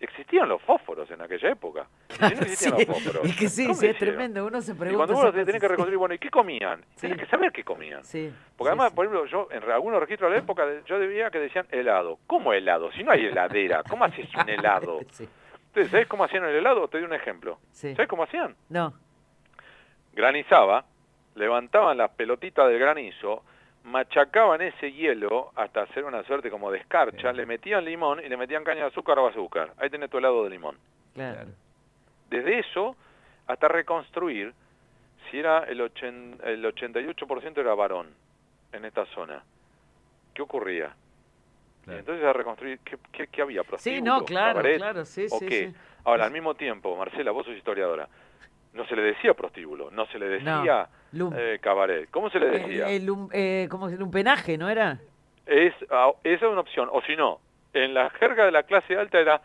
Existían 0.00 0.48
los 0.48 0.62
fósforos 0.62 1.10
en 1.10 1.20
aquella 1.20 1.50
época. 1.50 1.86
Si 2.08 2.20
no 2.22 2.26
existían 2.28 2.76
Sí, 2.78 2.86
los 2.86 2.96
fósforos, 2.96 3.24
es 3.28 3.36
que 3.36 3.48
sí, 3.48 3.64
¿cómo 3.66 3.74
sí, 3.74 3.84
lo 3.86 3.92
es 3.92 3.98
tremendo. 3.98 4.46
Uno 4.46 4.60
se 4.62 4.72
Y 4.72 4.74
pregunta. 4.74 4.96
cuando 4.96 5.12
esas 5.14 5.24
vos 5.24 5.32
tenés 5.32 5.46
cosas, 5.46 5.60
que 5.60 5.68
reconstruir, 5.68 5.98
bueno, 5.98 6.14
¿y 6.14 6.18
qué 6.18 6.30
comían? 6.30 6.84
Sí. 6.96 7.12
Que 7.12 7.26
saber 7.26 7.52
qué 7.52 7.62
comían. 7.62 8.02
Sí, 8.04 8.32
Porque 8.56 8.68
además, 8.70 8.92
por 8.92 9.04
ejemplo, 9.04 9.26
yo 9.26 9.48
en 9.50 9.62
algunos 9.70 10.00
registros 10.00 10.30
de 10.30 10.36
la 10.38 10.42
época, 10.42 10.64
yo 10.86 10.98
veía 10.98 11.30
que 11.30 11.38
decían 11.38 11.66
helado. 11.70 12.18
¿Cómo 12.26 12.52
helado? 12.54 12.90
Si 12.92 13.04
no 13.04 13.10
hay 13.12 13.26
heladera, 13.26 13.82
¿cómo 13.82 14.04
haces 14.04 14.28
un 14.34 14.48
helado? 14.48 15.00
Sí, 15.12 15.28
Entonces, 15.66 15.90
¿sabés 15.90 16.06
cómo 16.06 16.24
hacían 16.24 16.44
el 16.44 16.54
helado? 16.56 16.88
Te 16.88 16.96
doy 16.98 17.06
un 17.06 17.12
ejemplo. 17.12 17.58
sí. 17.72 17.94
¿Sabés 17.94 18.08
cómo 18.08 18.22
hacían? 18.22 18.56
No, 18.70 18.94
granizaba, 20.14 20.86
levantaban 21.34 21.98
las 21.98 22.10
pelotitas 22.12 22.66
del 22.68 22.78
granizo, 22.78 23.42
machacaban 23.86 24.60
ese 24.62 24.92
hielo 24.92 25.52
hasta 25.54 25.82
hacer 25.82 26.04
una 26.04 26.22
suerte 26.24 26.50
como 26.50 26.70
de 26.70 26.78
escarcha, 26.78 27.32
le 27.32 27.46
metían 27.46 27.84
limón 27.84 28.20
y 28.24 28.28
le 28.28 28.36
metían 28.36 28.64
caña 28.64 28.80
de 28.82 28.86
azúcar 28.88 29.18
o 29.18 29.28
azúcar. 29.28 29.72
Ahí 29.78 29.88
tenés 29.90 30.10
tu 30.10 30.18
helado 30.18 30.44
de 30.44 30.50
limón. 30.50 30.76
claro. 31.14 31.48
Desde 32.28 32.58
eso 32.58 32.96
hasta 33.46 33.68
reconstruir 33.68 34.52
si 35.30 35.38
era 35.38 35.60
el, 35.64 35.80
ochen- 35.80 36.36
el 36.44 36.64
88% 36.64 37.58
era 37.58 37.72
varón 37.74 38.08
en 38.72 38.84
esta 38.84 39.06
zona. 39.06 39.44
¿Qué 40.34 40.42
ocurría? 40.42 40.92
Claro. 41.84 41.96
Y 41.96 42.00
entonces 42.00 42.24
a 42.24 42.32
reconstruir, 42.32 42.80
¿qué, 42.80 42.96
qué- 43.12 43.28
qué 43.28 43.42
había? 43.42 43.62
Sí, 43.78 44.02
no, 44.02 44.24
claro, 44.24 44.54
¿Cabaret? 44.56 44.76
claro, 44.78 45.04
sí, 45.04 45.26
¿O 45.30 45.38
sí, 45.38 45.46
qué? 45.46 45.68
sí. 45.70 45.76
Ahora, 46.04 46.24
al 46.24 46.32
mismo 46.32 46.54
tiempo, 46.56 46.96
Marcela, 46.96 47.30
vos 47.30 47.46
sos 47.46 47.54
historiadora, 47.56 48.08
no 48.72 48.84
se 48.86 48.96
le 48.96 49.02
decía 49.02 49.32
prostíbulo, 49.34 49.90
no 49.92 50.06
se 50.06 50.18
le 50.18 50.26
decía 50.28 50.88
Lum- 51.12 51.32
eh, 51.36 51.58
cabaret. 51.60 52.08
¿Cómo 52.10 52.30
se 52.30 52.38
le 52.40 52.46
El, 52.46 52.52
decía? 52.62 52.88
el 52.88 53.06
lum- 53.06 53.28
eh, 53.32 53.66
¿Cómo 53.70 53.88
es 53.88 53.98
lumpenaje, 53.98 54.58
no 54.58 54.68
era? 54.68 54.98
Es, 55.46 55.72
ah, 55.90 56.10
esa 56.24 56.46
es 56.46 56.50
una 56.52 56.60
opción. 56.60 56.88
O 56.92 57.00
si 57.02 57.16
no, 57.16 57.40
en 57.72 57.94
la 57.94 58.10
jerga 58.10 58.44
de 58.44 58.52
la 58.52 58.64
clase 58.64 58.96
alta 58.96 59.18
era 59.20 59.40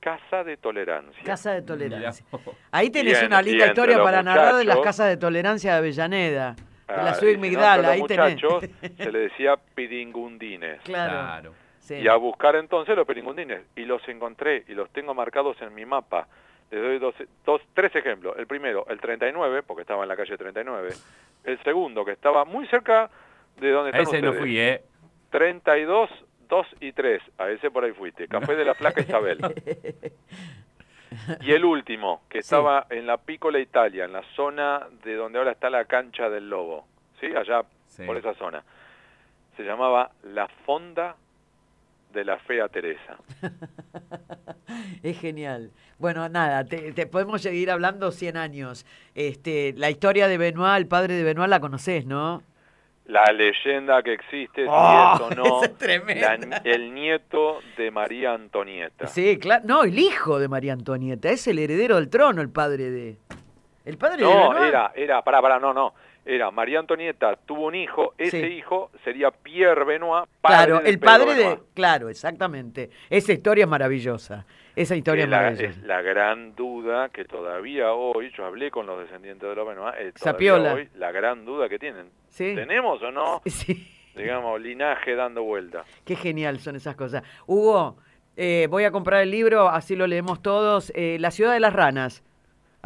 casa 0.00 0.44
de 0.44 0.56
tolerancia. 0.56 1.22
Casa 1.24 1.52
de 1.52 1.62
tolerancia. 1.62 2.24
Ahí 2.70 2.90
tenés 2.90 3.20
en- 3.20 3.26
una 3.26 3.42
linda 3.42 3.66
historia 3.66 4.02
para 4.02 4.22
narrar 4.22 4.54
de 4.56 4.64
las 4.64 4.78
casas 4.78 5.08
de 5.08 5.16
tolerancia 5.16 5.72
de 5.72 5.78
Avellaneda. 5.78 6.54
De 6.88 6.96
la 6.96 7.10
Ah, 7.10 7.16
no, 7.20 7.38
Migdala, 7.38 7.90
ahí 7.90 8.02
tenés. 8.04 8.40
se 8.96 9.10
le 9.12 9.18
decía 9.18 9.56
piringundines. 9.74 10.80
Claro. 10.82 11.12
Claro. 11.12 11.54
sí. 11.80 11.94
Y 11.96 12.06
a 12.08 12.14
buscar 12.16 12.54
entonces 12.56 12.94
los 12.96 13.06
piringundines. 13.06 13.62
Y 13.74 13.84
los 13.84 14.06
encontré 14.08 14.64
y 14.68 14.72
los 14.74 14.88
tengo 14.90 15.12
marcados 15.12 15.60
en 15.62 15.74
mi 15.74 15.84
mapa. 15.84 16.28
Les 16.70 16.82
doy 16.82 16.98
dos, 16.98 17.14
dos, 17.44 17.62
tres 17.74 17.94
ejemplos. 17.94 18.34
El 18.38 18.46
primero, 18.46 18.86
el 18.88 19.00
39, 19.00 19.62
porque 19.62 19.82
estaba 19.82 20.02
en 20.02 20.08
la 20.08 20.16
calle 20.16 20.36
39. 20.36 20.90
El 21.44 21.62
segundo, 21.62 22.04
que 22.04 22.12
estaba 22.12 22.44
muy 22.44 22.66
cerca 22.66 23.08
de 23.60 23.70
donde 23.70 23.90
están 23.90 24.02
ese 24.14 24.20
no 24.22 24.32
fui, 24.32 24.58
¿eh? 24.58 24.82
32, 25.30 26.10
2 26.48 26.66
y 26.80 26.92
3. 26.92 27.22
A 27.38 27.48
ese 27.50 27.70
por 27.70 27.84
ahí 27.84 27.92
fuiste. 27.92 28.26
Café 28.28 28.56
de 28.56 28.64
la 28.64 28.74
Placa 28.74 29.00
Isabel. 29.00 29.38
Y 31.40 31.52
el 31.52 31.64
último, 31.64 32.22
que 32.28 32.38
estaba 32.38 32.86
en 32.90 33.06
la 33.06 33.16
Piccola 33.16 33.58
Italia, 33.58 34.04
en 34.04 34.12
la 34.12 34.22
zona 34.34 34.86
de 35.04 35.14
donde 35.14 35.38
ahora 35.38 35.52
está 35.52 35.70
la 35.70 35.84
cancha 35.84 36.28
del 36.28 36.50
Lobo. 36.50 36.86
¿Sí? 37.20 37.26
Allá 37.34 37.62
Sí. 37.86 38.02
por 38.04 38.16
esa 38.16 38.34
zona. 38.34 38.62
Se 39.56 39.62
llamaba 39.62 40.10
La 40.24 40.48
Fonda 40.66 41.16
de 42.16 42.24
la 42.24 42.38
Fea 42.38 42.68
Teresa. 42.68 43.16
Es 45.02 45.18
genial. 45.20 45.70
Bueno, 45.98 46.28
nada, 46.28 46.64
te, 46.64 46.92
te 46.92 47.06
podemos 47.06 47.40
seguir 47.42 47.70
hablando 47.70 48.10
100 48.10 48.36
años. 48.36 48.84
Este, 49.14 49.72
la 49.76 49.90
historia 49.90 50.26
de 50.28 50.36
Benoit, 50.38 50.76
el 50.78 50.86
padre 50.88 51.14
de 51.14 51.22
Benoit, 51.22 51.48
la 51.48 51.60
conoces, 51.60 52.04
¿no? 52.06 52.42
La 53.06 53.24
leyenda 53.32 54.02
que 54.02 54.14
existe, 54.14 54.62
si 54.64 54.68
¡Oh! 54.68 55.12
es 55.14 55.20
o 55.20 55.30
no, 55.30 55.62
es 55.80 56.20
la- 56.20 56.60
el 56.64 56.92
nieto 56.92 57.60
de 57.76 57.90
María 57.92 58.32
Antonieta. 58.34 59.06
Sí, 59.06 59.38
claro. 59.38 59.62
No, 59.66 59.84
el 59.84 59.96
hijo 59.98 60.40
de 60.40 60.48
María 60.48 60.72
Antonieta, 60.72 61.30
es 61.30 61.46
el 61.46 61.60
heredero 61.60 61.94
del 61.96 62.08
trono, 62.10 62.42
el 62.42 62.50
padre 62.50 62.90
de. 62.90 63.16
El 63.84 63.96
padre 63.98 64.16
de 64.16 64.22
No, 64.24 64.50
Benoit. 64.50 64.68
era, 64.68 64.92
era, 64.96 65.22
pará, 65.22 65.40
pará, 65.40 65.60
no, 65.60 65.72
no. 65.72 65.94
Era 66.28 66.50
María 66.50 66.80
Antonieta 66.80 67.36
tuvo 67.36 67.66
un 67.66 67.76
hijo, 67.76 68.12
ese 68.18 68.40
Sí. 68.40 68.46
hijo 68.54 68.90
sería 69.04 69.30
Pierre 69.30 69.84
Benoit, 69.84 70.26
padre 70.40 70.56
Claro, 70.66 70.78
el 70.84 70.98
Pedro 70.98 71.06
padre 71.06 71.34
de. 71.34 71.38
Benoit. 71.44 71.60
Claro, 71.74 72.08
exactamente. 72.08 72.90
Esa 73.08 73.32
historia 73.32 73.62
es 73.64 73.70
maravillosa. 73.70 74.44
Esa 74.74 74.96
historia 74.96 75.22
Es 75.22 75.26
es 75.26 75.30
la, 75.30 75.36
maravillosa. 75.36 75.68
es 75.70 75.82
la 75.84 76.02
gran 76.02 76.54
duda 76.56 77.08
que 77.10 77.24
todavía 77.24 77.92
hoy, 77.92 78.30
yo 78.36 78.44
hablé 78.44 78.70
con 78.72 78.86
los 78.86 78.98
descendientes 78.98 79.48
de 79.48 79.54
los 79.54 79.66
Benoit, 79.68 79.94
eh, 79.98 80.12
Sapiola. 80.16 80.74
hoy 80.74 80.88
la 80.96 81.12
gran 81.12 81.44
duda 81.44 81.68
que 81.68 81.78
tienen. 81.78 82.10
Sí. 82.28 82.54
¿Tenemos 82.56 83.00
o 83.02 83.10
no, 83.12 83.40
Sí. 83.46 83.88
digamos, 84.16 84.60
linaje 84.60 85.14
dando 85.14 85.44
vuelta? 85.44 85.84
Qué 86.04 86.16
genial 86.16 86.58
son 86.58 86.74
esas 86.74 86.96
cosas. 86.96 87.22
Hugo, 87.46 87.98
eh, 88.36 88.66
voy 88.68 88.82
a 88.84 88.90
comprar 88.90 89.22
el 89.22 89.30
libro, 89.30 89.68
así 89.68 89.94
lo 89.94 90.06
leemos 90.08 90.42
todos. 90.42 90.90
eh, 90.96 91.18
La 91.20 91.30
ciudad 91.30 91.52
de 91.52 91.60
las 91.60 91.72
ranas. 91.72 92.24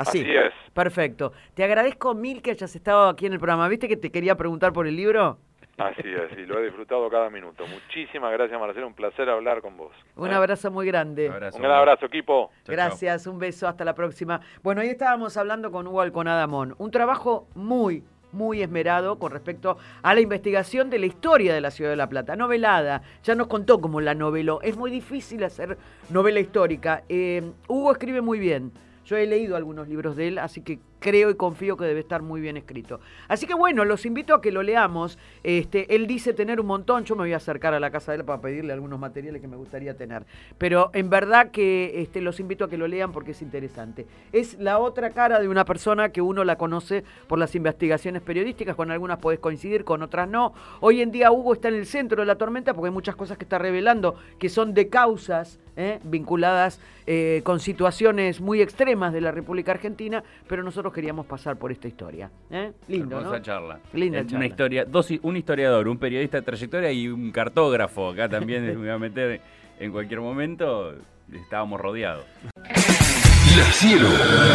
Así. 0.01 0.21
Así 0.21 0.31
es. 0.31 0.53
Perfecto. 0.73 1.33
Te 1.55 1.63
agradezco 1.63 2.15
mil 2.15 2.41
que 2.41 2.53
hayas 2.53 2.75
estado 2.75 3.09
aquí 3.09 3.27
en 3.27 3.35
el 3.35 3.39
programa. 3.39 3.69
¿Viste 3.69 3.87
que 3.87 3.97
te 3.97 4.11
quería 4.11 4.35
preguntar 4.35 4.73
por 4.73 4.87
el 4.87 4.97
libro? 4.97 5.39
Así 5.77 6.03
es, 6.05 6.39
y 6.39 6.45
lo 6.45 6.59
he 6.59 6.65
disfrutado 6.65 7.09
cada 7.09 7.31
minuto. 7.31 7.65
Muchísimas 7.67 8.33
gracias, 8.33 8.61
Marcelo, 8.61 8.87
un 8.87 8.95
placer 8.95 9.31
hablar 9.31 9.63
con 9.63 9.77
vos. 9.79 9.93
Un 10.17 10.31
abrazo 10.31 10.71
muy 10.71 10.87
grande. 10.87 11.29
Abrazo. 11.29 11.57
Un 11.57 11.63
gran 11.63 11.79
abrazo, 11.79 12.07
equipo. 12.07 12.51
Chau, 12.51 12.67
chau. 12.67 12.75
Gracias, 12.75 13.27
un 13.27 13.39
beso, 13.39 13.67
hasta 13.67 13.85
la 13.85 13.95
próxima. 13.95 14.41
Bueno, 14.63 14.83
ahí 14.83 14.89
estábamos 14.89 15.37
hablando 15.39 15.71
con 15.71 15.87
Hugo 15.87 16.03
Alconadamón. 16.03 16.75
Un 16.77 16.91
trabajo 16.91 17.49
muy, 17.55 18.05
muy 18.33 18.63
esmerado 18.63 19.19
con 19.19 19.33
respecto 19.33 19.79
a 20.03 20.15
la 20.15 20.21
investigación 20.21 20.91
de 20.91 20.99
la 20.99 21.07
historia 21.07 21.55
de 21.55 21.63
la 21.63 21.71
ciudad 21.71 21.91
de 21.91 21.97
La 21.97 22.11
Plata. 22.11 22.37
Novelada, 22.37 23.03
ya 23.23 23.35
nos 23.35 23.47
contó 23.47 23.81
cómo 23.81 24.03
la 24.03 24.15
noveló. 24.15 24.61
Es 24.61 24.77
muy 24.77 24.91
difícil 24.91 25.43
hacer 25.45 25.79
novela 26.11 26.41
histórica. 26.41 27.05
Eh, 27.09 27.43
Hugo 27.69 27.93
escribe 27.93 28.21
muy 28.21 28.39
bien. 28.39 28.73
Yo 29.11 29.17
he 29.17 29.27
leído 29.27 29.57
algunos 29.57 29.89
libros 29.89 30.15
de 30.15 30.29
él, 30.29 30.39
así 30.39 30.61
que 30.61 30.79
creo 31.01 31.31
y 31.31 31.35
confío 31.35 31.77
que 31.77 31.85
debe 31.85 31.99
estar 31.99 32.23
muy 32.23 32.41
bien 32.41 32.57
escrito. 32.57 33.01
Así 33.27 33.45
que 33.45 33.55
bueno, 33.55 33.85
los 33.85 34.07
invito 34.07 34.35
a 34.35 34.41
que 34.41 34.53
lo 34.53 34.63
leamos. 34.63 35.19
Este, 35.43 35.97
él 35.97 36.07
dice 36.07 36.33
tener 36.33 36.61
un 36.61 36.67
montón, 36.67 37.05
yo 37.05 37.17
me 37.17 37.23
voy 37.23 37.33
a 37.33 37.39
acercar 37.39 37.75
a 37.75 37.81
la 37.81 37.91
casa 37.91 38.13
de 38.13 38.19
él 38.19 38.25
para 38.25 38.41
pedirle 38.41 38.73
algunos 38.73 39.01
materiales 39.01 39.43
que 39.43 39.49
me 39.49 39.57
gustaría 39.57 39.97
tener. 39.97 40.27
Pero 40.59 40.91
en 40.95 41.11
verdad 41.11 41.51
que 41.51 42.01
este, 42.01 42.21
los 42.21 42.39
invito 42.39 42.67
a 42.67 42.71
que 42.71 42.79
lo 42.79 42.87
lean 42.87 43.11
porque 43.11 43.33
es 43.33 43.43
interesante. 43.43 44.07
Es 44.31 44.57
la 44.61 44.79
otra 44.79 45.11
cara 45.11 45.41
de 45.41 45.49
una 45.49 45.65
persona 45.65 46.11
que 46.11 46.23
uno 46.23 46.45
la 46.45 46.57
conoce 46.57 47.03
por 47.27 47.41
las 47.41 47.57
investigaciones 47.57 48.23
periodísticas, 48.23 48.77
con 48.77 48.93
algunas 48.93 49.19
podés 49.19 49.41
coincidir, 49.41 49.83
con 49.83 50.05
otras 50.05 50.29
no. 50.29 50.55
Hoy 50.79 51.03
en 51.03 51.11
día 51.11 51.33
Hugo 51.33 51.55
está 51.55 51.67
en 51.67 51.75
el 51.75 51.87
centro 51.87 52.23
de 52.23 52.27
la 52.27 52.37
tormenta 52.37 52.75
porque 52.75 52.91
hay 52.91 52.95
muchas 52.95 53.17
cosas 53.17 53.37
que 53.39 53.45
está 53.45 53.59
revelando 53.59 54.15
que 54.39 54.49
son 54.49 54.73
de 54.73 54.89
causas 54.89 55.59
¿eh? 55.77 55.99
vinculadas 56.05 56.81
eh, 57.13 57.41
con 57.43 57.59
situaciones 57.59 58.41
muy 58.41 58.63
extremas 58.63 59.13
de 59.13 59.21
la 59.21 59.33
República 59.33 59.73
Argentina, 59.73 60.23
pero 60.47 60.63
nosotros 60.63 60.93
queríamos 60.93 61.27
pasar 61.27 61.57
por 61.57 61.73
esta 61.73 61.89
historia. 61.89 62.31
¿eh? 62.53 62.71
Lindo, 62.87 63.17
Hermosa 63.17 63.39
¿no? 63.39 63.43
charla. 63.43 63.81
Linda 63.93 64.21
charla. 64.21 64.37
Una 64.37 64.47
historia, 64.47 64.85
dos, 64.85 65.09
un 65.23 65.37
historiador, 65.37 65.89
un 65.89 65.99
periodista 65.99 66.37
de 66.37 66.43
trayectoria 66.45 66.93
y 66.93 67.09
un 67.09 67.33
cartógrafo. 67.33 68.11
Acá 68.11 68.29
también 68.29 68.65
me 68.65 68.77
voy 68.77 68.91
a 68.91 68.99
meter 68.99 69.41
en 69.81 69.91
cualquier 69.91 70.21
momento. 70.21 70.95
Estábamos 71.33 71.81
rodeados. 71.81 72.27
La 72.55 73.65
cielo, 73.73 74.09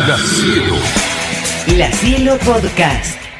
la 0.08 0.18
cielo. 0.18 0.76
La 1.78 1.92
Cielo 1.92 2.38
Podcast. 2.38 3.35